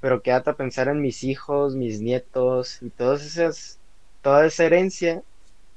[0.00, 3.78] Pero quédate a pensar en mis hijos, mis nietos y todas esas,
[4.22, 5.22] toda esa herencia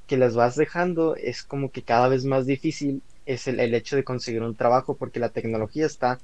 [0.06, 4.04] que les vas dejando es como que cada vez más difícil es el, hecho de
[4.04, 6.20] conseguir un trabajo porque la tecnología está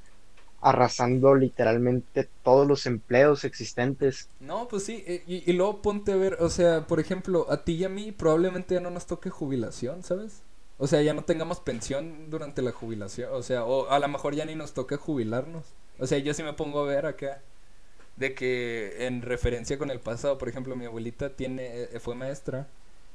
[0.62, 4.28] arrasando literalmente todos los empleos existentes.
[4.40, 7.64] No, pues sí, eh, y, y, luego ponte a ver, o sea, por ejemplo, a
[7.64, 10.42] ti y a mí probablemente ya no nos toque jubilación, ¿sabes?
[10.82, 13.30] O sea, ya no tengamos pensión durante la jubilación.
[13.32, 15.64] O sea, o a lo mejor ya ni nos toca jubilarnos.
[16.00, 17.40] O sea, yo sí me pongo a ver acá.
[18.16, 22.66] De que en referencia con el pasado, por ejemplo, mi abuelita tiene, eh, fue maestra.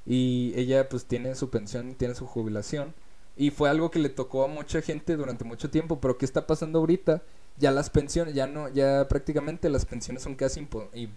[0.06, 2.93] Y ella pues tiene su pensión, tiene su jubilación.
[3.36, 6.00] Y fue algo que le tocó a mucha gente durante mucho tiempo.
[6.00, 7.22] Pero ¿qué está pasando ahorita?
[7.60, 10.68] Ya las pensiones, ya no, ya prácticamente las pensiones son casi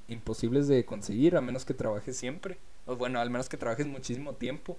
[0.09, 2.59] imposibles de conseguir a menos que trabajes siempre.
[2.87, 4.79] O bueno, al menos que trabajes muchísimo tiempo.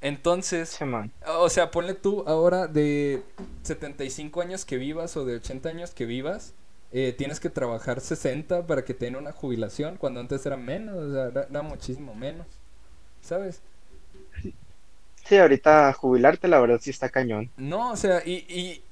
[0.00, 0.78] Entonces,
[1.26, 3.22] o sea, ponle tú ahora de
[3.62, 6.52] 75 años que vivas o de 80 años que vivas,
[6.92, 11.12] eh, tienes que trabajar 60 para que tenga una jubilación, cuando antes era menos, o
[11.12, 12.46] sea, era, muchísimo menos,
[13.22, 13.62] ¿sabes?
[15.24, 17.50] Sí, ahorita jubilarte la verdad sí está cañón.
[17.56, 18.82] No, o sea, y, y,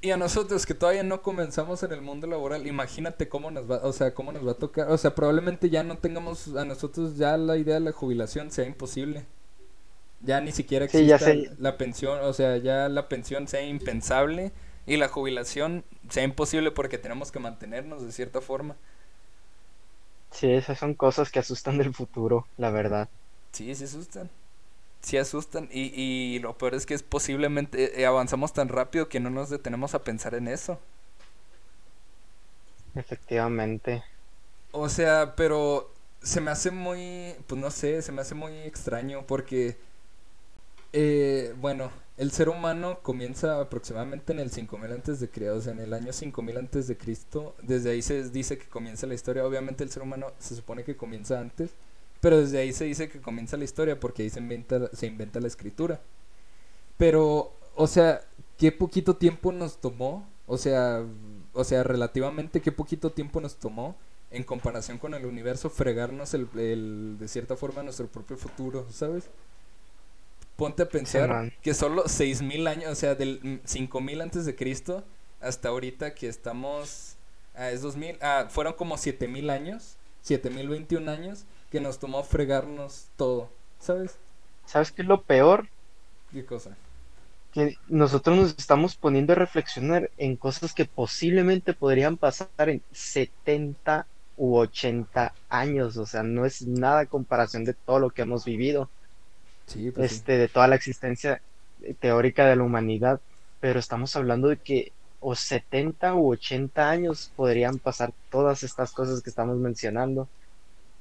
[0.00, 3.76] y a nosotros que todavía no comenzamos en el mundo laboral, imagínate cómo nos va,
[3.82, 7.16] o sea, cómo nos va a tocar, o sea, probablemente ya no tengamos a nosotros
[7.16, 9.24] ya la idea de la jubilación sea imposible.
[10.22, 14.52] Ya ni siquiera existe la pensión, o sea, ya la pensión sea impensable
[14.86, 18.76] y la jubilación sea imposible porque tenemos que mantenernos de cierta forma.
[20.30, 23.08] Sí, esas son cosas que asustan del futuro, la verdad.
[23.52, 24.30] Sí, se asustan.
[25.06, 29.20] Sí asustan y, y lo peor es que es posiblemente eh, avanzamos tan rápido que
[29.20, 30.80] no nos detenemos a pensar en eso.
[32.96, 34.02] Efectivamente.
[34.72, 35.90] O sea, pero
[36.22, 39.76] se me hace muy, pues no sé, se me hace muy extraño porque
[40.92, 45.72] eh, bueno, el ser humano comienza aproximadamente en el 5000 antes de Cristo, o sea,
[45.72, 47.54] en el año 5000 antes de Cristo.
[47.62, 49.44] Desde ahí se dice que comienza la historia.
[49.46, 51.70] Obviamente el ser humano se supone que comienza antes,
[52.26, 55.38] pero desde ahí se dice que comienza la historia porque ahí se inventa se inventa
[55.38, 56.00] la escritura.
[56.98, 58.20] Pero, o sea,
[58.58, 61.04] qué poquito tiempo nos tomó, o sea,
[61.52, 63.94] o sea, relativamente qué poquito tiempo nos tomó
[64.32, 69.30] en comparación con el universo fregarnos el, el de cierta forma nuestro propio futuro, ¿sabes?
[70.56, 75.04] Ponte a pensar que solo 6000 años, o sea, del 5000 antes de Cristo
[75.40, 77.18] hasta ahorita que estamos
[77.54, 83.50] ah, es 2000, ah, fueron como 7000 años, 7021 años que nos tomó fregarnos todo,
[83.80, 84.16] ¿sabes?
[84.66, 85.68] ¿Sabes qué es lo peor?
[86.32, 86.76] ¿Qué cosa?
[87.52, 94.06] Que nosotros nos estamos poniendo a reflexionar en cosas que posiblemente podrían pasar en 70
[94.36, 98.90] u 80 años, o sea, no es nada comparación de todo lo que hemos vivido.
[99.94, 101.40] Pues este, de toda la existencia
[101.98, 103.20] teórica de la humanidad,
[103.60, 109.22] pero estamos hablando de que o 70 u 80 años podrían pasar todas estas cosas
[109.22, 110.28] que estamos mencionando,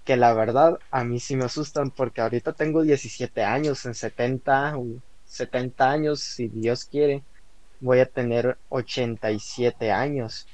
[0.05, 4.77] que la verdad a mí sí me asustan porque ahorita tengo 17 años, en 70
[4.77, 4.85] o
[5.27, 7.23] 70 años, si Dios quiere,
[7.81, 10.47] voy a tener 87 años.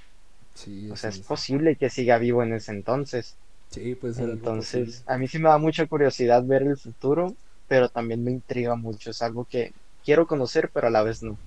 [0.92, 3.36] o sea, es posible que siga vivo en ese entonces.
[3.70, 7.36] Sí, pues entonces, a mí sí me da mucha curiosidad ver el futuro
[7.72, 9.12] pero también me intriga mucho.
[9.12, 9.72] Es algo que
[10.04, 11.38] quiero conocer, pero a la vez no.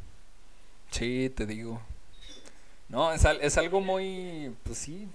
[0.91, 1.83] Sí, te digo.
[2.89, 5.07] No, es, es algo muy, pues sí,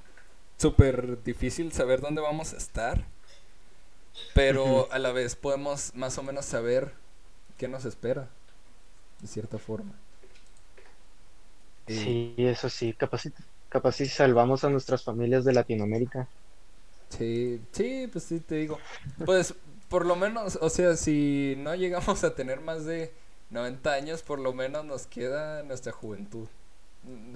[0.60, 3.06] súper difícil saber dónde vamos a estar.
[4.34, 6.92] Pero a la vez podemos más o menos saber
[7.58, 8.28] qué nos espera,
[9.22, 9.94] de cierta forma.
[11.88, 13.24] Sí, eso sí, capaz,
[13.70, 16.28] capaz si salvamos a nuestras familias de Latinoamérica.
[17.10, 18.78] Sí, sí, pues sí, te digo.
[19.26, 19.56] Pues
[19.88, 23.14] por lo menos, o sea, si no llegamos a tener más de
[23.50, 26.48] 90 años, por lo menos nos queda nuestra juventud.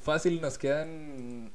[0.02, 1.52] Fácil, nos quedan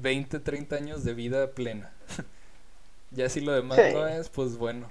[0.00, 1.92] 20, 30 años de vida plena.
[3.10, 4.90] ya si lo demás no es, pues bueno.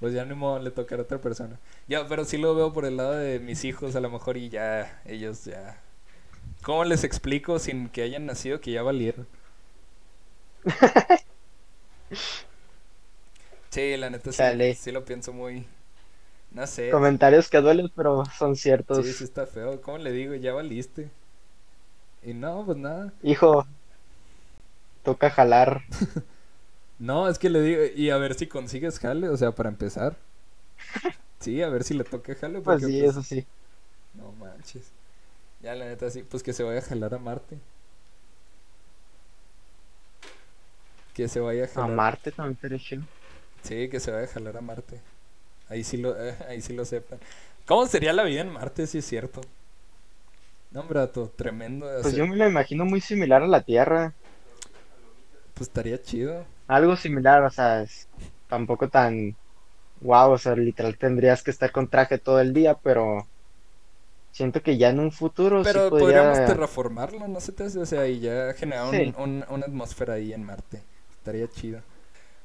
[0.00, 1.58] Pues ya no modo le tocar a otra persona.
[1.88, 4.50] Ya, pero sí lo veo por el lado de mis hijos, a lo mejor, y
[4.50, 5.80] ya, ellos ya.
[6.62, 9.26] ¿Cómo les explico sin que hayan nacido que ya valieron?
[13.70, 15.66] Sí, la neta sí, sí, lo pienso muy.
[16.52, 16.90] No sé.
[16.90, 19.04] Comentarios que duelen, pero son ciertos.
[19.06, 19.80] Sí, sí está feo.
[19.82, 20.34] ¿Cómo le digo?
[20.34, 21.10] Ya valiste.
[22.22, 23.12] Y no, pues nada.
[23.22, 23.66] Hijo,
[25.06, 25.82] toca jalar.
[26.98, 30.16] no, es que le digo, y a ver si consigues jale, o sea, para empezar.
[31.38, 32.60] Sí, a ver si le toca jale.
[32.60, 33.46] pues sí, pues, eso sí.
[34.14, 34.90] No manches.
[35.62, 37.56] Ya, la neta sí, pues que se vaya a jalar a Marte.
[41.14, 41.90] Que se vaya a jalar.
[41.90, 42.78] A Marte también te
[43.62, 45.00] Sí, que se va a jalar a Marte.
[45.68, 47.18] Ahí sí lo, eh, ahí sí lo sepan.
[47.64, 49.40] ¿Cómo sería la vida en Marte si es cierto?
[50.72, 51.86] No, hombre, tremendo.
[52.02, 54.12] Pues yo me lo imagino muy similar a la Tierra.
[55.56, 56.44] Pues estaría chido.
[56.68, 58.08] Algo similar, o sea, es
[58.46, 59.34] tampoco tan
[60.02, 63.26] wow, o sea, literal tendrías que estar con traje todo el día, pero
[64.32, 68.52] siento que ya en un futuro pero podríamos terraformarlo, no sé, o sea, y ya
[68.52, 70.82] generar una atmósfera ahí en Marte.
[71.18, 71.80] Estaría chido.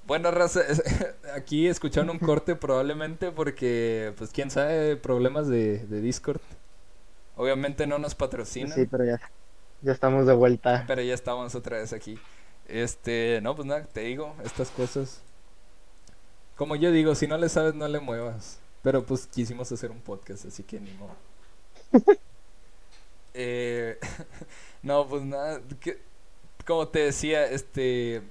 [0.07, 0.61] Bueno, raza,
[1.35, 6.39] aquí escuchando un corte probablemente porque, pues quién sabe, problemas de, Discord.
[7.35, 8.73] Obviamente no nos patrocina.
[8.73, 9.19] Sí, pero ya,
[9.81, 10.85] ya estamos de vuelta.
[10.87, 12.17] Pero ya estamos otra vez aquí.
[12.67, 15.21] Este, no, pues nada, te digo, estas cosas.
[16.55, 18.59] Como yo digo, si no le sabes, no le muevas.
[18.83, 21.15] Pero pues quisimos hacer un podcast, así que ni modo.
[23.33, 23.99] eh,
[24.83, 25.61] no, pues nada,
[26.65, 28.23] como te decía, este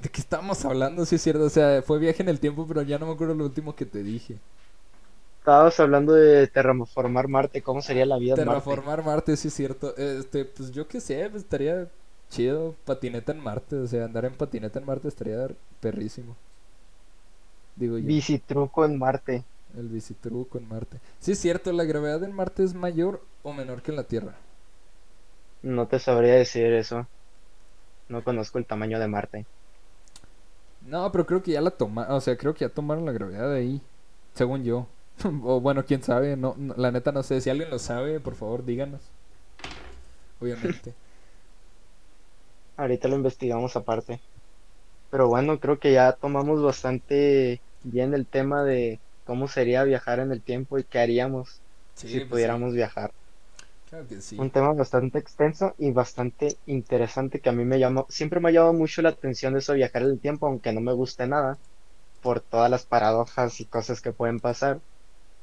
[0.00, 1.06] ¿De qué estábamos hablando?
[1.06, 1.44] Sí, es cierto.
[1.44, 3.86] O sea, fue viaje en el tiempo, pero ya no me acuerdo lo último que
[3.86, 4.36] te dije.
[5.38, 8.60] estabas hablando de terraformar Marte, ¿cómo sería la vida en Marte?
[8.60, 9.96] Terraformar Marte, sí es cierto.
[9.96, 11.88] Este, pues yo qué sé, pues, estaría
[12.34, 15.48] chido patineta en Marte, o sea, andar en patineta en Marte estaría
[15.80, 16.36] perrísimo.
[17.76, 18.06] Digo yo.
[18.06, 19.44] Bicitruco en Marte.
[19.76, 20.98] El bicitruco en Marte.
[21.18, 24.34] Sí es cierto, la gravedad en Marte es mayor o menor que en la Tierra.
[25.62, 27.06] No te sabría decir eso.
[28.08, 29.46] No conozco el tamaño de Marte.
[30.86, 33.50] No, pero creo que ya la tomaron, o sea, creo que ya tomaron la gravedad
[33.50, 33.80] de ahí,
[34.34, 34.86] según yo.
[35.44, 38.34] o bueno, quién sabe, no, no, la neta no sé, si alguien lo sabe, por
[38.34, 39.00] favor, díganos.
[40.40, 40.94] Obviamente.
[42.76, 44.20] Ahorita lo investigamos aparte.
[45.10, 50.32] Pero bueno, creo que ya tomamos bastante bien el tema de cómo sería viajar en
[50.32, 51.62] el tiempo y qué haríamos
[51.94, 53.12] Sí, si pues, pudiéramos viajar.
[53.86, 54.36] Claro que sí.
[54.36, 58.52] Un tema bastante extenso y bastante interesante que a mí me llamó, siempre me ha
[58.52, 61.58] llamado mucho la atención eso de viajar en el tiempo, aunque no me guste nada,
[62.20, 64.82] por todas las paradojas y cosas que pueden pasar.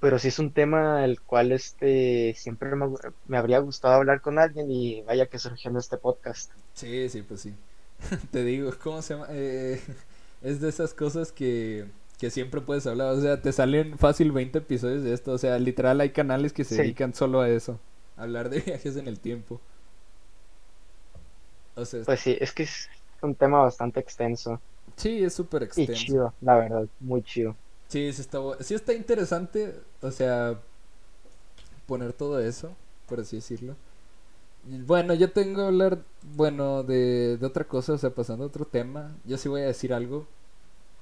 [0.02, 2.88] Pero sí es un tema el cual este siempre me,
[3.28, 6.52] me habría gustado hablar con alguien y vaya que surgió en este podcast.
[6.74, 7.54] Sí, sí, pues sí.
[8.32, 9.28] Te digo, ¿cómo se llama?
[9.30, 9.80] Eh,
[10.42, 11.86] es de esas cosas que,
[12.20, 13.14] que siempre puedes hablar.
[13.14, 15.32] O sea, te salen fácil 20 episodios de esto.
[15.34, 16.82] O sea, literal hay canales que se Sí.
[16.82, 17.80] dedican solo a eso.
[18.18, 19.62] a Hablar de viajes en el tiempo.
[21.76, 22.90] O sea, Pues sí, es que es
[23.22, 24.60] un tema bastante extenso
[24.96, 25.94] sí, es súper y extenso.
[25.94, 27.56] chido, la verdad, muy chido.
[27.92, 30.58] Sí, sí está, sí está interesante, o sea,
[31.86, 32.76] poner todo eso,
[33.08, 33.76] por así decirlo.
[34.64, 36.00] Bueno, yo tengo que hablar,
[36.36, 39.12] bueno, de, de otra cosa, o sea, pasando a otro tema.
[39.26, 40.28] Yo sí voy a decir algo.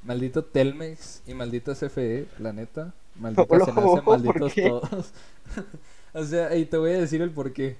[0.03, 2.93] Maldito Telmex y maldito CFE, la neta.
[3.15, 5.13] Maldita Hola, Senasa, ¿por malditos todos.
[6.13, 7.77] o sea, y te voy a decir el por qué.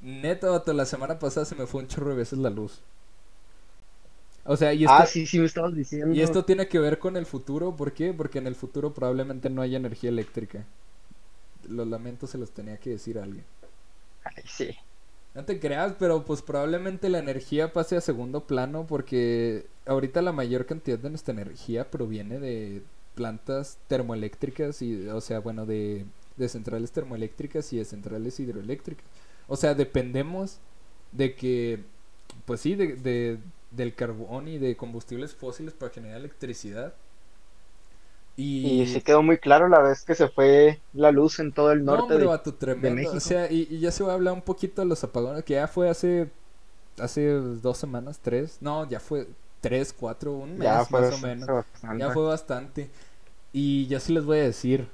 [0.00, 2.80] Neta, vato, la semana pasada se me fue un chorro de veces la luz.
[4.46, 6.14] O sea, y esto, Ah, sí, sí, me estabas diciendo.
[6.14, 8.12] y esto tiene que ver con el futuro, ¿por qué?
[8.14, 10.66] Porque en el futuro probablemente no haya energía eléctrica.
[11.68, 13.44] Los lamentos se los tenía que decir a alguien.
[14.24, 14.76] Ay, sí.
[15.34, 20.32] No te creas, pero pues probablemente la energía pase a segundo plano porque ahorita la
[20.32, 22.82] mayor cantidad de nuestra energía proviene de
[23.14, 26.06] plantas termoeléctricas y, o sea, bueno, de,
[26.38, 29.04] de centrales termoeléctricas y de centrales hidroeléctricas.
[29.46, 30.58] O sea, dependemos
[31.12, 31.84] de que,
[32.46, 33.38] pues sí, de, de-
[33.76, 36.94] del carbón y de combustibles fósiles para generar electricidad.
[38.62, 41.72] Y, Y sí quedó muy claro la vez que se fue la luz en todo
[41.72, 42.30] el no, norte hombre, de...
[42.58, 42.90] tremendo.
[42.94, 43.16] México.
[43.16, 45.54] O sea, y, y ya se va a hablar un poquito de los apagones, que
[45.54, 46.30] ya fue hace,
[46.98, 48.58] hace dos semanas, tres.
[48.60, 49.28] No, ya fue
[49.60, 51.66] tres, cuatro, un mes Ya fue más o menos.
[51.98, 52.90] Ya fue bastante.
[53.52, 54.88] Y yo sí les voy a decir,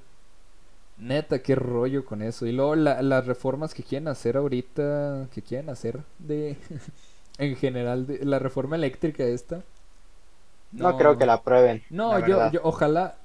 [0.98, 2.46] neta, qué rollo con eso.
[2.46, 6.56] Y luego la- las reformas que quieren hacer ahorita, que quieren hacer de,
[7.38, 9.62] en general, de, la reforma eléctrica esta.
[10.72, 11.82] No creo que la aprueben.
[11.90, 13.16] No, la yo, yo, ojalá.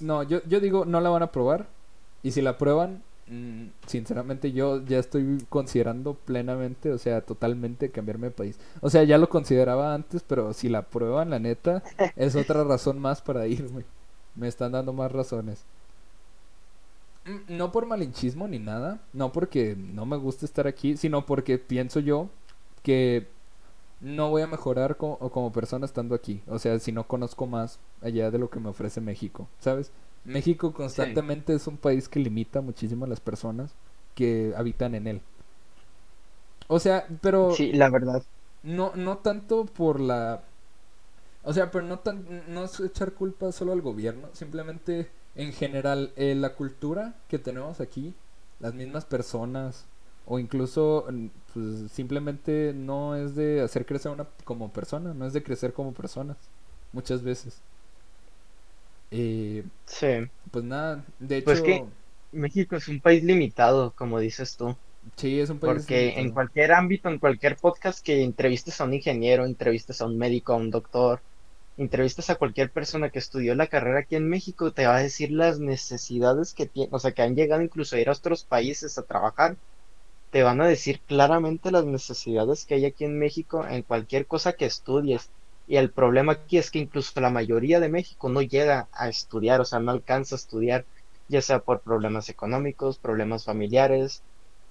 [0.00, 1.66] No, yo, yo digo, no la van a aprobar.
[2.22, 8.28] Y si la aprueban, mm, sinceramente, yo ya estoy considerando plenamente, o sea, totalmente cambiarme
[8.28, 8.58] de país.
[8.80, 11.82] O sea, ya lo consideraba antes, pero si la aprueban, la neta,
[12.16, 13.84] es otra razón más para irme.
[14.34, 15.64] Me están dando más razones.
[17.24, 21.58] Mm, No por malinchismo ni nada, no porque no me gusta estar aquí, sino porque
[21.58, 22.28] pienso yo
[22.86, 23.28] que
[24.00, 26.42] no voy a mejorar co- como, persona estando aquí.
[26.48, 29.92] O sea, si no conozco más allá de lo que me ofrece México, ¿sabes?
[30.24, 33.74] México constantemente es un país que limita muchísimo a las personas
[34.14, 35.22] que habitan en él.
[36.68, 38.22] O sea, pero Sí, la verdad.
[38.62, 40.42] no, no tanto por la...
[41.44, 46.12] O sea, pero no, tan, no es echar culpa solo al gobierno, simplemente en general
[46.16, 48.14] eh, la cultura que tenemos aquí,
[48.60, 49.86] las mismas personas,
[50.26, 51.26] o incluso mm,
[51.56, 55.72] pues, simplemente no es de hacer crecer a una como persona, no es de crecer
[55.72, 56.36] como personas,
[56.92, 57.62] muchas veces.
[59.10, 60.06] Eh, Sí.
[60.50, 61.84] pues nada, de hecho, Pues que-
[62.32, 64.76] México es un país limitado, como dices tú.
[65.16, 65.74] sí, es un país...
[65.74, 70.18] Porque en cualquier ámbito, en cualquier podcast que entrevistes a un ingeniero, entrevistes a un
[70.18, 71.20] médico, a un doctor,
[71.76, 75.30] entrevistas a cualquier persona que estudió la carrera aquí en México, te va a decir
[75.30, 78.98] las necesidades que tiene, o sea, que han llegado incluso a ir a otros países
[78.98, 79.56] a trabajar.
[80.30, 84.52] Te van a decir claramente las necesidades que hay aquí en México en cualquier cosa
[84.54, 85.32] que estudies.
[85.66, 89.60] Y el problema aquí es que incluso la mayoría de México no llega a estudiar,
[89.60, 90.86] o sea, no alcanza a estudiar,
[91.28, 94.22] ya sea por problemas económicos, problemas familiares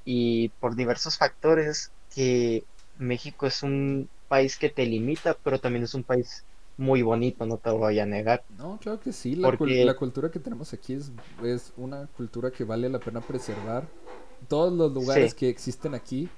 [0.03, 5.93] y por diversos factores que México es un país que te limita, pero también es
[5.93, 6.45] un país
[6.78, 8.45] muy bonito, no te lo voy a negar.
[8.58, 11.12] No, claro que sí, la, cul- la cultura que tenemos aquí es,
[11.43, 13.88] es una cultura que vale la pena preservar.
[14.47, 15.35] Todos los lugares Sí.
[15.35, 16.29] que existen aquí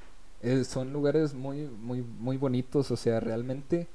[0.42, 3.88] eh, son lugares muy, muy, muy bonitos, o sea, realmente,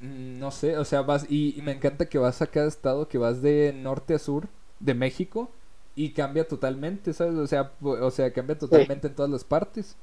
[0.00, 3.08] mm, no sé, o sea, vas, y, y me encanta que vas a cada estado,
[3.08, 4.48] que vas de norte a sur,
[4.80, 5.50] de México
[5.96, 7.34] y cambia totalmente, ¿sabes?
[7.36, 9.96] O sea, o sea, cambia totalmente en todas las partes.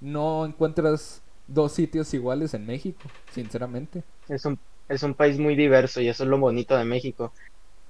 [0.00, 3.02] No encuentras dos sitios iguales en México,
[3.32, 4.04] sinceramente.
[4.28, 7.32] Es un, es un país muy diverso y eso es lo bonito de México.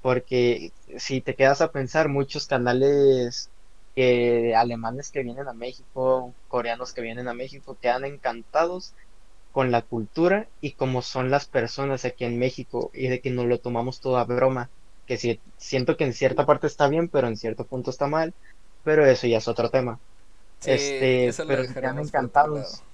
[0.02, 3.50] Porque si te quedas a pensar, muchos canales
[3.99, 8.92] que alemanes que vienen a México, coreanos que vienen a México, quedan encantados
[9.51, 13.46] con la cultura y como son las personas aquí en México y de que nos
[13.46, 14.70] lo tomamos todo a broma,
[15.05, 18.32] que si, siento que en cierta parte está bien, pero en cierto punto está mal,
[18.84, 19.99] pero eso ya es otro tema.
[20.64, 22.84] este, pero se quedan encantados.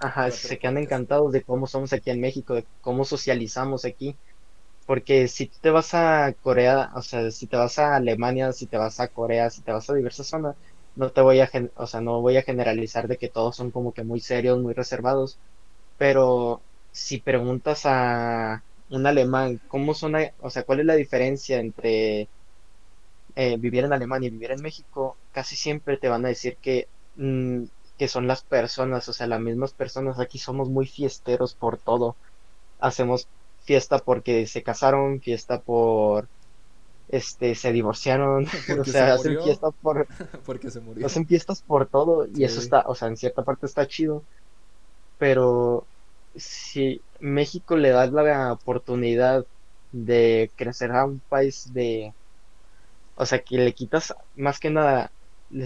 [0.00, 4.16] Ajá, se quedan encantados de cómo somos aquí en México, de cómo socializamos aquí.
[4.86, 8.76] Porque si te vas a Corea, o sea, si te vas a Alemania, si te
[8.78, 10.56] vas a Corea, si te vas a diversas zonas,
[10.94, 13.92] no te voy a, o sea, no voy a generalizar de que todos son como
[13.94, 15.40] que muy serios, muy reservados,
[15.96, 22.30] pero si preguntas a un alemán, ¿cómo son, o sea, cuál es la diferencia entre
[23.34, 25.18] eh, vivir en Alemania y vivir en México?
[25.30, 27.64] Casi siempre te van a decir que, mm,
[27.96, 30.18] que son las personas, o sea, las mismas personas.
[30.20, 32.18] Aquí somos muy fiesteros por todo.
[32.78, 33.28] Hacemos
[33.64, 36.28] fiesta porque se casaron, fiesta por
[37.08, 38.46] este se divorciaron,
[38.80, 40.06] o sea, hacen fiestas por
[40.46, 41.06] porque se murió.
[41.06, 44.22] Hacen fiestas por todo y eso está, o sea, en cierta parte está chido.
[45.18, 45.86] Pero
[46.36, 49.44] si México le da la oportunidad
[49.92, 52.12] de crecer a un país de
[53.16, 55.10] o sea, que le quitas más que nada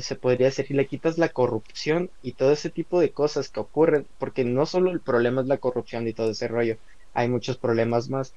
[0.00, 4.06] se podría decir, le quitas la corrupción y todo ese tipo de cosas que ocurren,
[4.18, 6.76] porque no solo el problema es la corrupción y todo ese rollo,
[7.14, 8.32] hay muchos problemas más.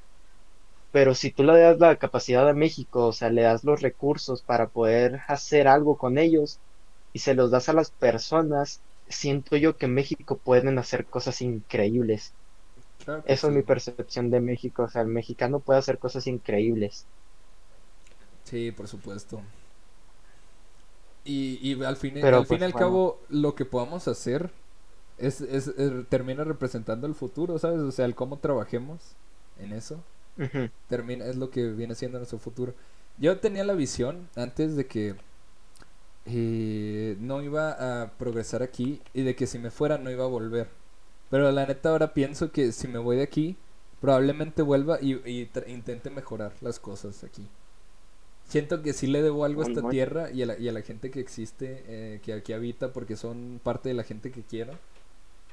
[0.91, 4.41] Pero si tú le das la capacidad a México, o sea, le das los recursos
[4.41, 6.59] para poder hacer algo con ellos
[7.13, 12.33] y se los das a las personas, siento yo que México pueden hacer cosas increíbles.
[13.25, 17.05] Eso es mi percepción de México, o sea, el mexicano puede hacer cosas increíbles.
[18.43, 19.41] Sí, por supuesto.
[21.23, 24.51] Y, y al fin, al fin y al pues, cabo, lo que podamos hacer
[25.21, 25.71] es, es,
[26.09, 27.79] termina representando el futuro, ¿sabes?
[27.79, 29.15] O sea, el cómo trabajemos
[29.59, 30.03] en eso
[30.87, 32.73] termina es lo que viene siendo nuestro futuro.
[33.17, 35.15] Yo tenía la visión antes de que
[36.25, 40.27] eh, no iba a progresar aquí y de que si me fuera no iba a
[40.27, 40.69] volver.
[41.29, 43.57] Pero la neta ahora pienso que si me voy de aquí,
[43.99, 47.47] probablemente vuelva y, intente mejorar las cosas aquí.
[48.47, 50.81] Siento que sí le debo algo a esta tierra y a, la, y a la
[50.81, 54.73] gente que existe, eh, que aquí habita, porque son parte de la gente que quiero.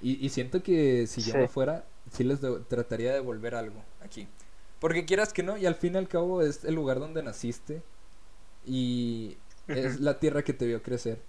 [0.01, 2.38] Y, siento que si yo me fuera, sí les
[2.68, 4.28] trataría de volver algo aquí.
[4.78, 7.82] Porque quieras que no, y al fin y al cabo es el lugar donde naciste
[8.64, 9.36] y
[9.66, 11.20] es la tierra que te vio crecer.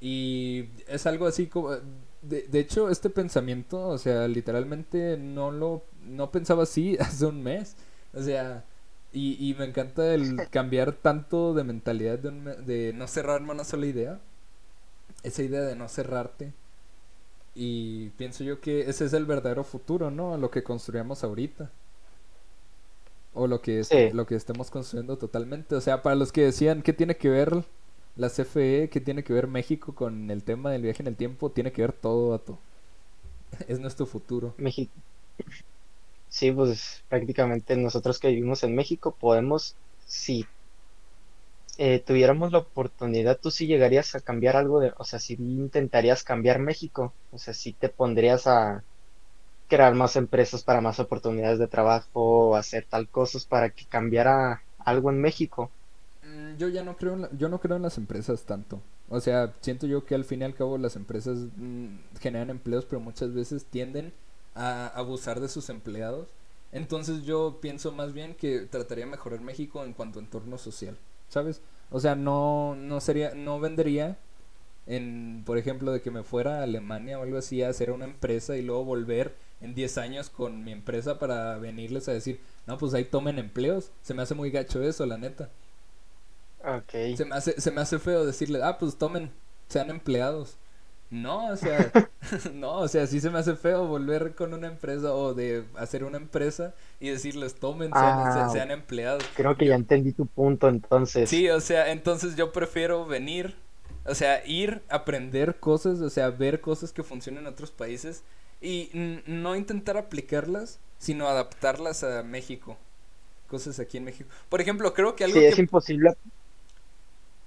[0.00, 1.70] Y es algo así como...
[2.22, 5.84] De, de, hecho, este pensamiento, o sea, literalmente no lo...
[6.04, 7.76] No pensaba así hace un mes.
[8.12, 8.64] O sea,
[9.10, 13.64] y, y me encanta el cambiar tanto de mentalidad de, de no cerrarme a una
[13.64, 14.20] sola idea.
[15.22, 16.52] Esa idea de no cerrarte
[17.54, 20.36] y pienso yo que ese es el verdadero futuro, ¿no?
[20.36, 21.70] Lo que construyamos ahorita.
[23.32, 23.82] O lo que,
[24.12, 25.74] lo que estemos construyendo totalmente.
[25.74, 27.64] O sea, para los que decían, ¿qué tiene que ver
[28.16, 28.88] la CFE?
[28.90, 31.50] ¿Qué tiene que ver México con el tema del viaje en el tiempo?
[31.50, 32.58] Tiene que ver todo, todo.
[33.68, 34.54] es nuestro futuro.
[34.58, 34.92] México.
[36.28, 39.74] Sí, pues prácticamente nosotros que vivimos en México podemos,
[40.06, 40.46] sí
[41.82, 46.22] eh, tuviéramos la oportunidad, tú sí llegarías a cambiar algo de, o sea, si intentarías
[46.22, 48.84] cambiar México, o sea, si te pondrías a
[49.66, 55.08] crear más empresas para más oportunidades de trabajo, hacer tal cosas para que cambiara algo
[55.08, 55.70] en México.
[56.22, 58.82] Mm, yo ya no creo, en yo no creo en las empresas tanto.
[59.08, 62.84] O sea, siento yo que al fin y al cabo las empresas mm, generan empleos,
[62.84, 64.12] pero muchas veces tienden
[64.54, 66.28] a abusar de sus empleados.
[66.72, 70.98] Entonces yo pienso más bien que trataría de mejorar México en cuanto a entorno social.
[71.30, 71.62] ¿Sabes?
[71.90, 74.18] O sea, no, no sería, no vendería
[74.86, 78.04] en, por ejemplo, de que me fuera a Alemania o algo así a hacer una
[78.06, 82.78] empresa y luego volver en 10 años con mi empresa para venirles a decir, no,
[82.78, 83.92] pues ahí tomen empleos.
[84.02, 85.50] Se me hace muy gacho eso, la neta.
[86.64, 86.94] Ok.
[87.14, 89.30] Se me hace, se me hace feo decirle, ah, pues tomen,
[89.68, 90.56] sean empleados.
[91.10, 91.90] No, o sea,
[92.54, 96.04] no, o sea, sí se me hace feo volver con una empresa o de hacer
[96.04, 99.24] una empresa y decirles tomen, sean, ah, empleados.
[99.34, 101.28] Creo que ya entendí tu punto entonces.
[101.28, 103.56] Sí, o sea, entonces yo prefiero venir,
[104.06, 108.22] o sea, ir, aprender cosas, o sea, ver cosas que funcionan en otros países
[108.60, 108.90] y
[109.26, 112.76] no intentar aplicarlas, sino adaptarlas a México.
[113.48, 114.30] Cosas aquí en México.
[114.48, 116.14] Por ejemplo, creo que algo sí, es imposible.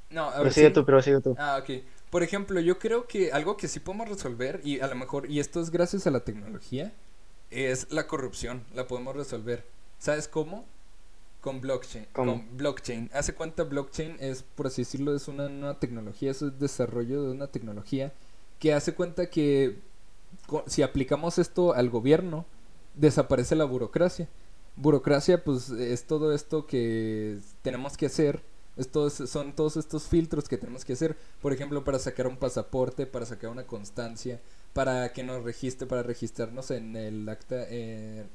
[0.09, 1.35] No, a ver, prosigue tú, prosigue tú.
[1.39, 1.69] Ah, ok.
[2.13, 5.39] Por ejemplo, yo creo que algo que sí podemos resolver, y a lo mejor, y
[5.39, 6.93] esto es gracias a la tecnología,
[7.49, 8.63] es la corrupción.
[8.75, 9.65] La podemos resolver.
[9.97, 10.63] ¿Sabes cómo?
[11.41, 12.05] Con blockchain.
[12.13, 13.09] Con blockchain.
[13.15, 17.31] Hace cuenta blockchain es, por así decirlo, es una nueva tecnología, es el desarrollo de
[17.31, 18.13] una tecnología
[18.59, 19.79] que hace cuenta que
[20.67, 22.45] si aplicamos esto al gobierno,
[22.93, 24.29] desaparece la burocracia.
[24.75, 28.43] Burocracia, pues, es todo esto que tenemos que hacer.
[28.75, 31.15] Estos, son todos estos filtros que tenemos que hacer.
[31.41, 34.41] Por ejemplo, para sacar un pasaporte, para sacar una constancia,
[34.73, 37.65] para que nos registre, para registrarnos en el acta.
[37.69, 38.25] Eh,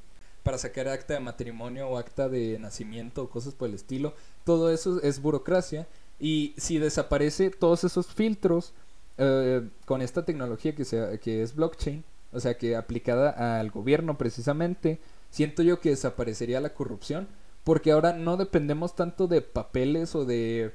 [0.43, 4.13] para sacar acta de matrimonio o acta de nacimiento o cosas por el estilo.
[4.45, 5.87] Todo eso es burocracia.
[6.19, 8.73] Y si desaparece todos esos filtros
[9.17, 14.99] eh, con esta tecnología que, que es blockchain, o sea, que aplicada al gobierno precisamente,
[15.29, 17.27] siento yo que desaparecería la corrupción.
[17.63, 20.73] Porque ahora no dependemos tanto de papeles o de...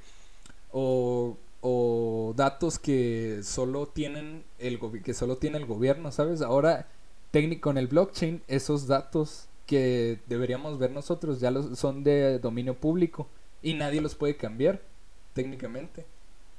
[0.73, 1.37] o,
[2.37, 6.43] datos que solo tienen el que solo tiene el gobierno, ¿sabes?
[6.43, 6.89] Ahora
[7.31, 12.75] técnico en el blockchain esos datos que deberíamos ver nosotros ya los, son de dominio
[12.75, 13.29] público
[13.63, 14.81] y nadie los puede cambiar
[15.33, 16.05] técnicamente.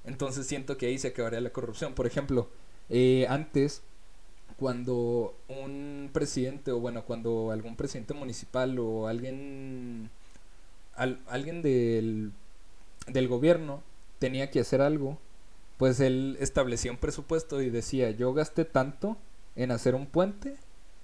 [0.05, 1.93] Entonces siento que ahí se acabaría la corrupción.
[1.93, 2.49] Por ejemplo,
[2.89, 3.81] eh, antes,
[4.59, 10.09] cuando un presidente, o bueno, cuando algún presidente municipal o alguien,
[10.95, 12.31] alguien del,
[13.07, 13.83] del gobierno
[14.19, 15.17] tenía que hacer algo,
[15.77, 19.17] pues él establecía un presupuesto y decía, yo gasté tanto
[19.55, 20.55] en hacer un puente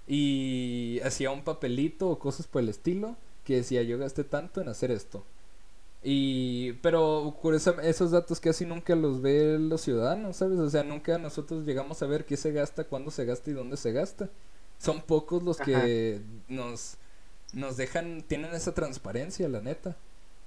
[0.08, 3.16] y hacía un papelito o cosas por el estilo
[3.46, 5.24] que decía yo gasté tanto en hacer esto.
[6.04, 7.38] Y, pero
[7.84, 10.60] esos datos casi nunca los ven los ciudadanos, ¿sabes?
[10.60, 13.78] O sea, nunca nosotros llegamos a ver qué se gasta, cuándo se gasta y dónde
[13.78, 14.30] se gasta.
[14.80, 16.98] Son pocos los que nos,
[17.54, 19.96] nos dejan, tienen esa transparencia, la neta.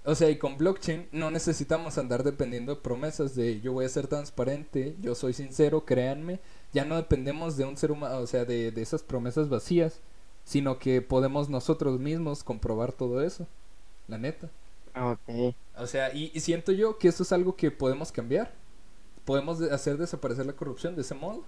[0.05, 3.89] O sea, y con blockchain no necesitamos andar dependiendo de promesas de yo voy a
[3.89, 6.41] ser transparente, yo soy sincero, créanme.
[6.73, 10.01] Ya no dependemos de un ser humano, o sea, de, de esas promesas vacías,
[10.45, 13.47] sino que podemos nosotros mismos comprobar todo eso.
[14.09, 14.51] La neta.
[14.95, 15.55] Ok.
[15.77, 18.55] O sea, y, y siento yo que esto es algo que podemos cambiar.
[19.25, 21.45] Podemos hacer desaparecer la corrupción de ese modo.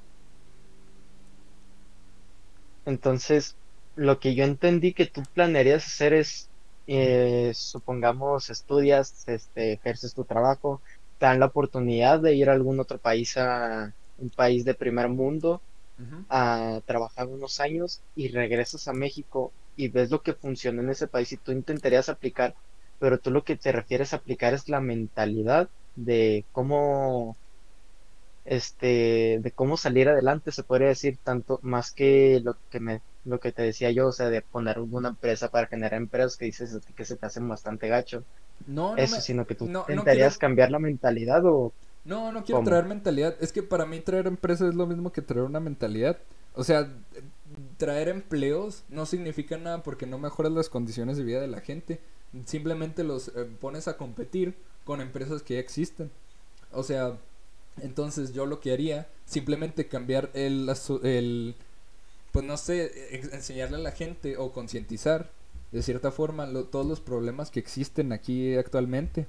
[2.85, 3.57] Entonces,
[3.95, 6.51] lo que yo entendí que tú planearías hacer es
[6.87, 10.81] eh, supongamos estudias, este, ejerces tu trabajo,
[11.19, 15.09] te dan la oportunidad de ir a algún otro país, a un país de primer
[15.09, 15.63] mundo,
[16.29, 21.09] a trabajar unos años y regresas a México y ves lo que funciona en ese
[21.09, 22.55] país y tú intentarías aplicar,
[22.99, 27.37] pero tú lo que te refieres a aplicar es la mentalidad de cómo
[28.45, 33.41] este de cómo salir adelante se podría decir tanto más que lo que me lo
[33.41, 36.79] que te decía yo, o sea, de poner una empresa para generar empresas que dices
[36.95, 38.23] que se te hacen bastante gacho.
[38.67, 41.73] No, no Eso, sino que tú no, intentarías cambiar la mentalidad o...
[42.05, 43.35] No, no quiero traer mentalidad.
[43.41, 46.19] Es que para mí traer empresas es lo mismo que traer una mentalidad.
[46.55, 46.89] O sea,
[47.79, 52.01] traer empleos no significa nada porque no mejoras las condiciones de vida de la gente.
[52.45, 54.55] Simplemente los eh, pones a competir
[54.85, 56.11] con empresas que ya existen.
[56.73, 57.19] O sea,
[57.81, 60.73] entonces yo lo que haría, simplemente cambiar el,
[61.03, 61.55] el
[62.33, 65.31] pues no sé, enseñarle a la gente o concientizar
[65.73, 69.27] de cierta forma todos los problemas que existen aquí actualmente.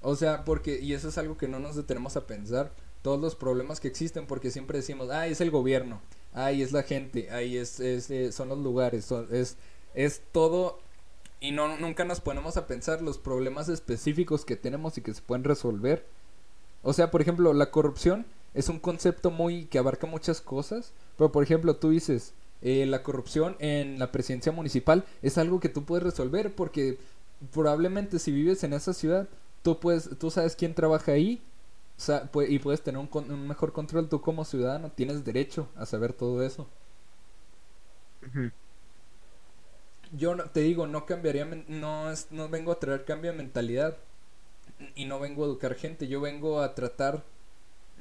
[0.00, 2.72] O sea, porque, y eso es algo que no nos detenemos a pensar,
[3.02, 6.00] todos los problemas que existen, porque siempre decimos, ay, es el gobierno,
[6.32, 9.56] ay, es la gente, ay, es, es eh, son los lugares, es,
[9.94, 10.80] es todo,
[11.40, 15.22] y no, nunca nos ponemos a pensar los problemas específicos que tenemos y que se
[15.22, 16.04] pueden resolver.
[16.82, 21.30] O sea, por ejemplo, la corrupción es un concepto muy que abarca muchas cosas, pero
[21.30, 22.32] por ejemplo, tú dices,
[22.62, 26.98] eh, la corrupción en la presidencia municipal es algo que tú puedes resolver porque
[27.52, 29.28] probablemente si vives en esa ciudad,
[29.62, 31.40] tú, puedes, tú sabes quién trabaja ahí
[32.48, 36.66] y puedes tener un, mejor control tú como ciudadano, tienes derecho a saber todo eso.
[40.12, 43.96] Yo no, te digo, no cambiaría, no, no vengo a traer cambio de mentalidad
[44.94, 47.24] y no vengo a educar gente, yo vengo a tratar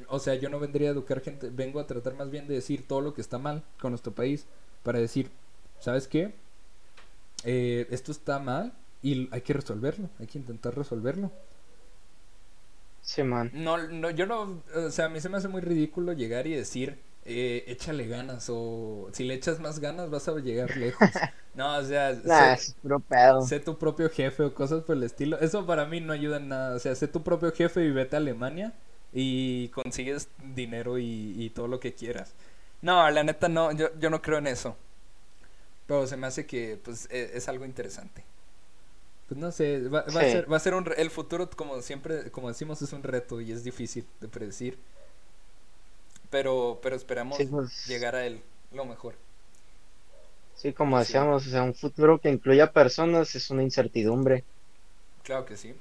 [0.08, 2.88] o sea, yo no vendría a educar gente, vengo a tratar más bien de decir
[2.88, 4.46] todo lo que está mal con nuestro país,
[4.84, 5.30] para decir,
[5.80, 6.34] ¿sabes qué?
[7.44, 11.32] Eh, esto está mal y hay que resolverlo, hay que intentar resolverlo.
[13.02, 13.52] Sí, man.
[13.54, 16.54] No, no, yo no, o sea, a mí se me hace muy ridículo llegar y
[16.54, 21.10] decir, eh, échale ganas o si le echas más ganas vas a llegar lejos.
[21.54, 22.16] No, o sea,
[23.48, 25.40] sé, tu propio jefe o cosas por el estilo.
[25.40, 26.76] Eso para mí no ayuda en nada.
[26.76, 28.74] O sea, sé tu propio jefe y vete a Alemania
[29.12, 32.36] y consigues dinero y, todo lo que quieras.
[32.84, 34.78] No, la neta no, yo, yo no creo en eso.
[35.88, 38.24] Pero se me hace que pues e, es, algo interesante.
[39.28, 42.50] Pues no sé, va, a ser, va a ser un el futuro como siempre, como
[42.50, 44.78] decimos, es un reto y es difícil de predecir.
[46.30, 47.86] Pero pero esperamos pues.
[47.86, 48.42] llegar a él
[48.72, 49.16] lo mejor.
[50.56, 54.44] Sí, como decíamos, o sea, un futuro que incluya personas es una incertidumbre.
[55.24, 55.76] Claro que sí.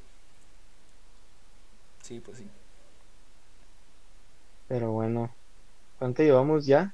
[2.02, 2.46] Sí, pues sí.
[4.68, 5.34] Pero bueno,
[5.98, 6.92] ¿cuánto llevamos ya?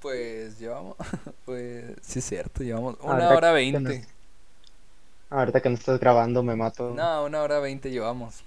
[0.00, 0.96] Pues llevamos,
[1.44, 4.06] pues sí es cierto, llevamos una hora veinte.
[5.30, 6.90] Ahorita que no estás grabando me mato.
[6.90, 8.42] No, una hora veinte llevamos.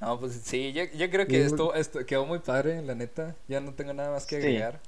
[0.00, 3.36] No, pues sí, yo, yo creo que esto, esto quedó muy padre, la neta.
[3.48, 4.80] Ya no tengo nada más que agregar.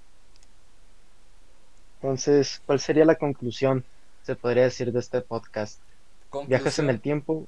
[2.01, 3.84] Entonces, ¿cuál sería la conclusión,
[4.22, 5.80] se podría decir, de este podcast?
[6.48, 7.47] ¿Viajas en el tiempo?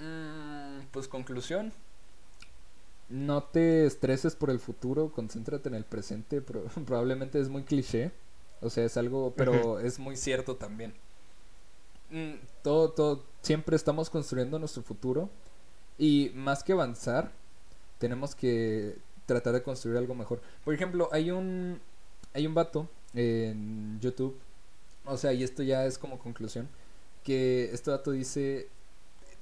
[0.00, 1.70] Mm, pues conclusión.
[3.10, 6.40] No te estreses por el futuro, concéntrate en el presente.
[6.86, 8.10] probablemente es muy cliché.
[8.62, 10.94] O sea, es algo, pero es muy cierto también.
[12.10, 15.28] Mm, todo, todo, siempre estamos construyendo nuestro futuro
[15.98, 17.32] y más que avanzar,
[17.98, 18.96] tenemos que
[19.26, 20.40] tratar de construir algo mejor.
[20.64, 21.80] Por ejemplo, hay un
[22.34, 24.36] hay un vato en YouTube,
[25.04, 26.68] o sea, y esto ya es como conclusión,
[27.24, 28.68] que este vato dice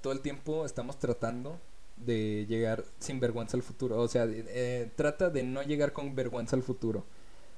[0.00, 1.58] todo el tiempo estamos tratando
[1.96, 6.56] de llegar sin vergüenza al futuro, o sea, eh, trata de no llegar con vergüenza
[6.56, 7.04] al futuro.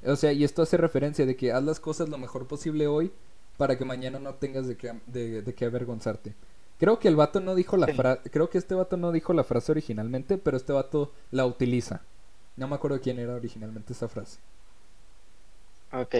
[0.05, 3.12] O sea, y esto hace referencia de que haz las cosas lo mejor posible hoy
[3.57, 6.35] para que mañana no tengas de qué, de, de qué avergonzarte.
[6.79, 8.31] Creo que el vato no dijo la frase.
[8.31, 12.03] Creo que este vato no dijo la frase originalmente, pero este vato la utiliza.
[12.57, 14.39] No me acuerdo quién era originalmente esa frase.
[15.93, 16.15] Ok.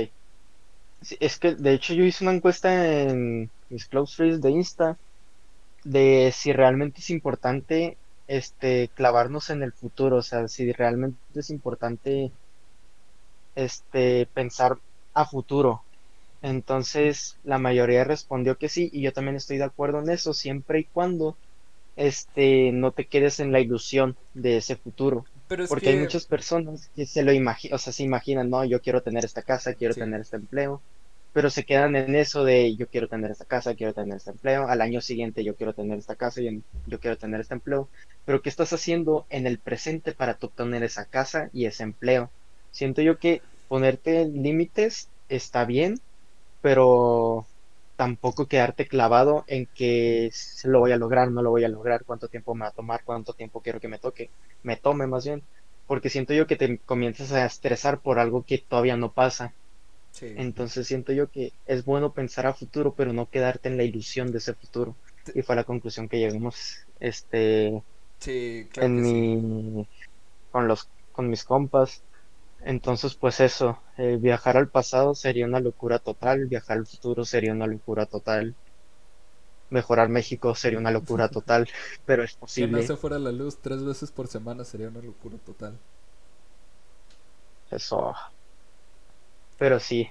[1.21, 4.99] es que de hecho yo hice una encuesta en mis close friends de Insta
[5.85, 11.51] de si realmente es importante este clavarnos en el futuro, o sea, si realmente es
[11.51, 12.33] importante
[13.55, 14.79] este pensar
[15.15, 15.83] a futuro,
[16.43, 20.81] entonces la mayoría respondió que sí y yo también estoy de acuerdo en eso, siempre
[20.81, 21.36] y cuando
[21.97, 25.24] este no te quedes en la ilusión de ese futuro.
[25.69, 29.02] Porque hay muchas personas que se lo imaginan, o sea, se imaginan, no, yo quiero
[29.02, 30.81] tener esta casa, quiero tener este empleo,
[31.32, 34.69] pero se quedan en eso de yo quiero tener esta casa, quiero tener este empleo,
[34.69, 37.89] al año siguiente yo quiero tener esta casa y yo quiero tener este empleo,
[38.24, 42.31] pero ¿qué estás haciendo en el presente para obtener esa casa y ese empleo?
[42.70, 46.01] Siento yo que ponerte límites está bien,
[46.61, 47.47] pero
[47.97, 50.31] tampoco quedarte clavado en que
[50.65, 53.03] lo voy a lograr, no lo voy a lograr, cuánto tiempo me va a tomar,
[53.05, 54.33] cuánto tiempo quiero que me toque,
[54.63, 55.47] me tome más bien,
[55.87, 59.55] porque siento yo que te comienzas a estresar por algo que todavía no pasa.
[60.35, 64.31] Entonces siento yo que es bueno pensar a futuro, pero no quedarte en la ilusión
[64.33, 64.99] de ese futuro.
[65.35, 67.83] Y fue la conclusión que llegamos este
[68.77, 69.89] en mi
[70.51, 72.05] con los con mis compas
[72.65, 77.53] entonces, pues eso, eh, viajar al pasado sería una locura total, viajar al futuro sería
[77.53, 78.55] una locura total,
[79.71, 81.69] mejorar México sería una locura total,
[82.05, 82.81] pero es posible.
[82.81, 85.79] Que no se fuera la luz tres veces por semana sería una locura total.
[87.71, 88.15] Eso.
[89.59, 90.09] Pero sí,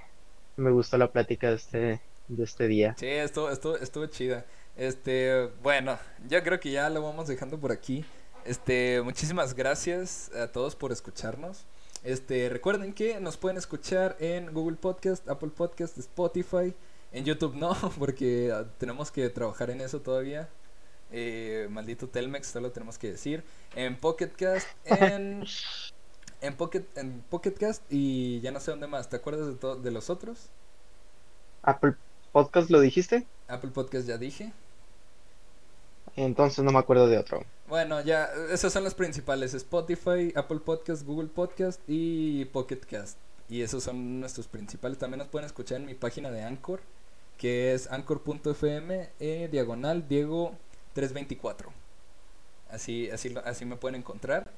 [0.57, 2.95] me gustó la plática de este, de este día.
[2.97, 4.45] Sí, estuvo, estuvo, estuvo chida.
[4.75, 5.97] Este, bueno,
[6.29, 8.05] yo creo que ya lo vamos dejando por aquí.
[8.45, 11.65] Este, muchísimas gracias a todos por escucharnos.
[12.03, 16.73] Este, recuerden que nos pueden escuchar en Google Podcast, Apple Podcast, Spotify.
[17.11, 20.49] En YouTube no, porque ah, tenemos que trabajar en eso todavía.
[21.11, 23.43] Eh, maldito Telmex, solo tenemos que decir.
[23.75, 25.45] En Pocket Cast, en,
[26.41, 29.09] en, Pocket, en Pocket Cast y ya no sé dónde más.
[29.09, 30.49] ¿Te acuerdas de, de los otros?
[31.63, 31.95] Apple
[32.31, 33.25] Podcast lo dijiste.
[33.47, 34.53] Apple Podcast ya dije.
[36.15, 37.43] Entonces no me acuerdo de otro.
[37.67, 39.53] Bueno, ya, esos son los principales.
[39.53, 43.17] Spotify, Apple Podcast, Google Podcast y Pocket Cast.
[43.49, 44.97] Y esos son nuestros principales.
[44.97, 46.79] También nos pueden escuchar en mi página de Anchor,
[47.37, 50.55] que es anchor.fm, eh, diagonal Diego
[50.93, 51.73] 324.
[52.69, 54.49] Así, así, así me pueden encontrar.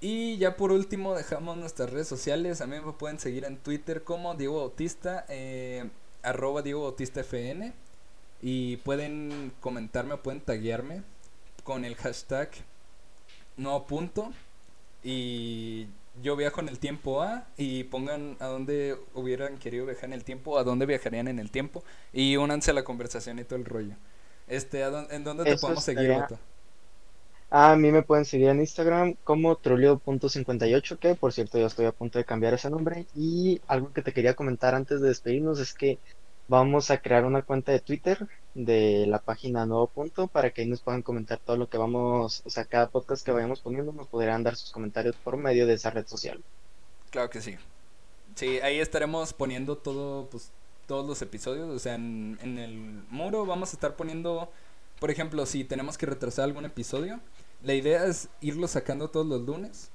[0.00, 2.60] Y ya por último dejamos nuestras redes sociales.
[2.60, 5.90] A mí me pueden seguir en Twitter como Diego Bautista, eh,
[6.22, 7.72] arroba Diego Bautista FN.
[8.40, 11.02] Y pueden comentarme, pueden taguearme
[11.66, 12.48] con el hashtag
[13.58, 14.32] no punto.
[15.02, 15.88] Y
[16.22, 20.24] yo viajo en el tiempo A y pongan a dónde hubieran querido viajar en el
[20.24, 23.66] tiempo, a dónde viajarían en el tiempo y únanse a la conversación y todo el
[23.66, 23.94] rollo.
[24.48, 26.16] Este, ¿En dónde te podemos seguir,
[27.50, 31.92] A mí me pueden seguir en Instagram como troleo.58, que por cierto ya estoy a
[31.92, 33.06] punto de cambiar ese nombre.
[33.14, 35.98] Y algo que te quería comentar antes de despedirnos es que
[36.48, 40.66] Vamos a crear una cuenta de Twitter de la página Nuevo Punto para que ahí
[40.66, 44.08] nos puedan comentar todo lo que vamos, o sea, cada podcast que vayamos poniendo nos
[44.08, 46.42] podrán dar sus comentarios por medio de esa red social.
[47.10, 47.56] Claro que sí.
[48.34, 50.50] Sí, ahí estaremos poniendo todo, pues,
[50.86, 52.74] todos los episodios, o sea, en, en el
[53.10, 54.50] muro vamos a estar poniendo,
[55.00, 57.20] por ejemplo, si tenemos que retrasar algún episodio,
[57.62, 59.90] la idea es irlo sacando todos los lunes,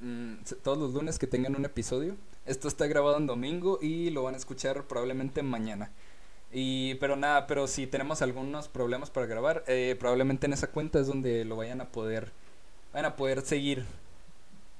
[0.00, 2.16] mm, todos los lunes que tengan un episodio
[2.48, 5.92] esto está grabado en domingo y lo van a escuchar probablemente mañana.
[6.50, 10.98] Y, pero nada, pero si tenemos algunos problemas para grabar, eh, probablemente en esa cuenta
[10.98, 12.32] es donde lo vayan a poder,
[12.92, 13.84] van a poder seguir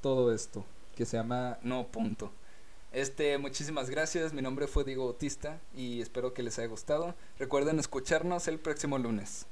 [0.01, 0.65] todo esto,
[0.97, 2.33] que se llama No Punto.
[2.91, 7.15] Este, muchísimas gracias, mi nombre fue Diego Bautista y espero que les haya gustado.
[7.39, 9.45] Recuerden escucharnos el próximo lunes.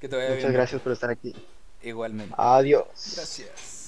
[0.00, 1.34] Que te vaya Muchas gracias por estar aquí.
[1.82, 2.34] Igualmente.
[2.38, 2.86] Adiós.
[3.16, 3.79] Gracias.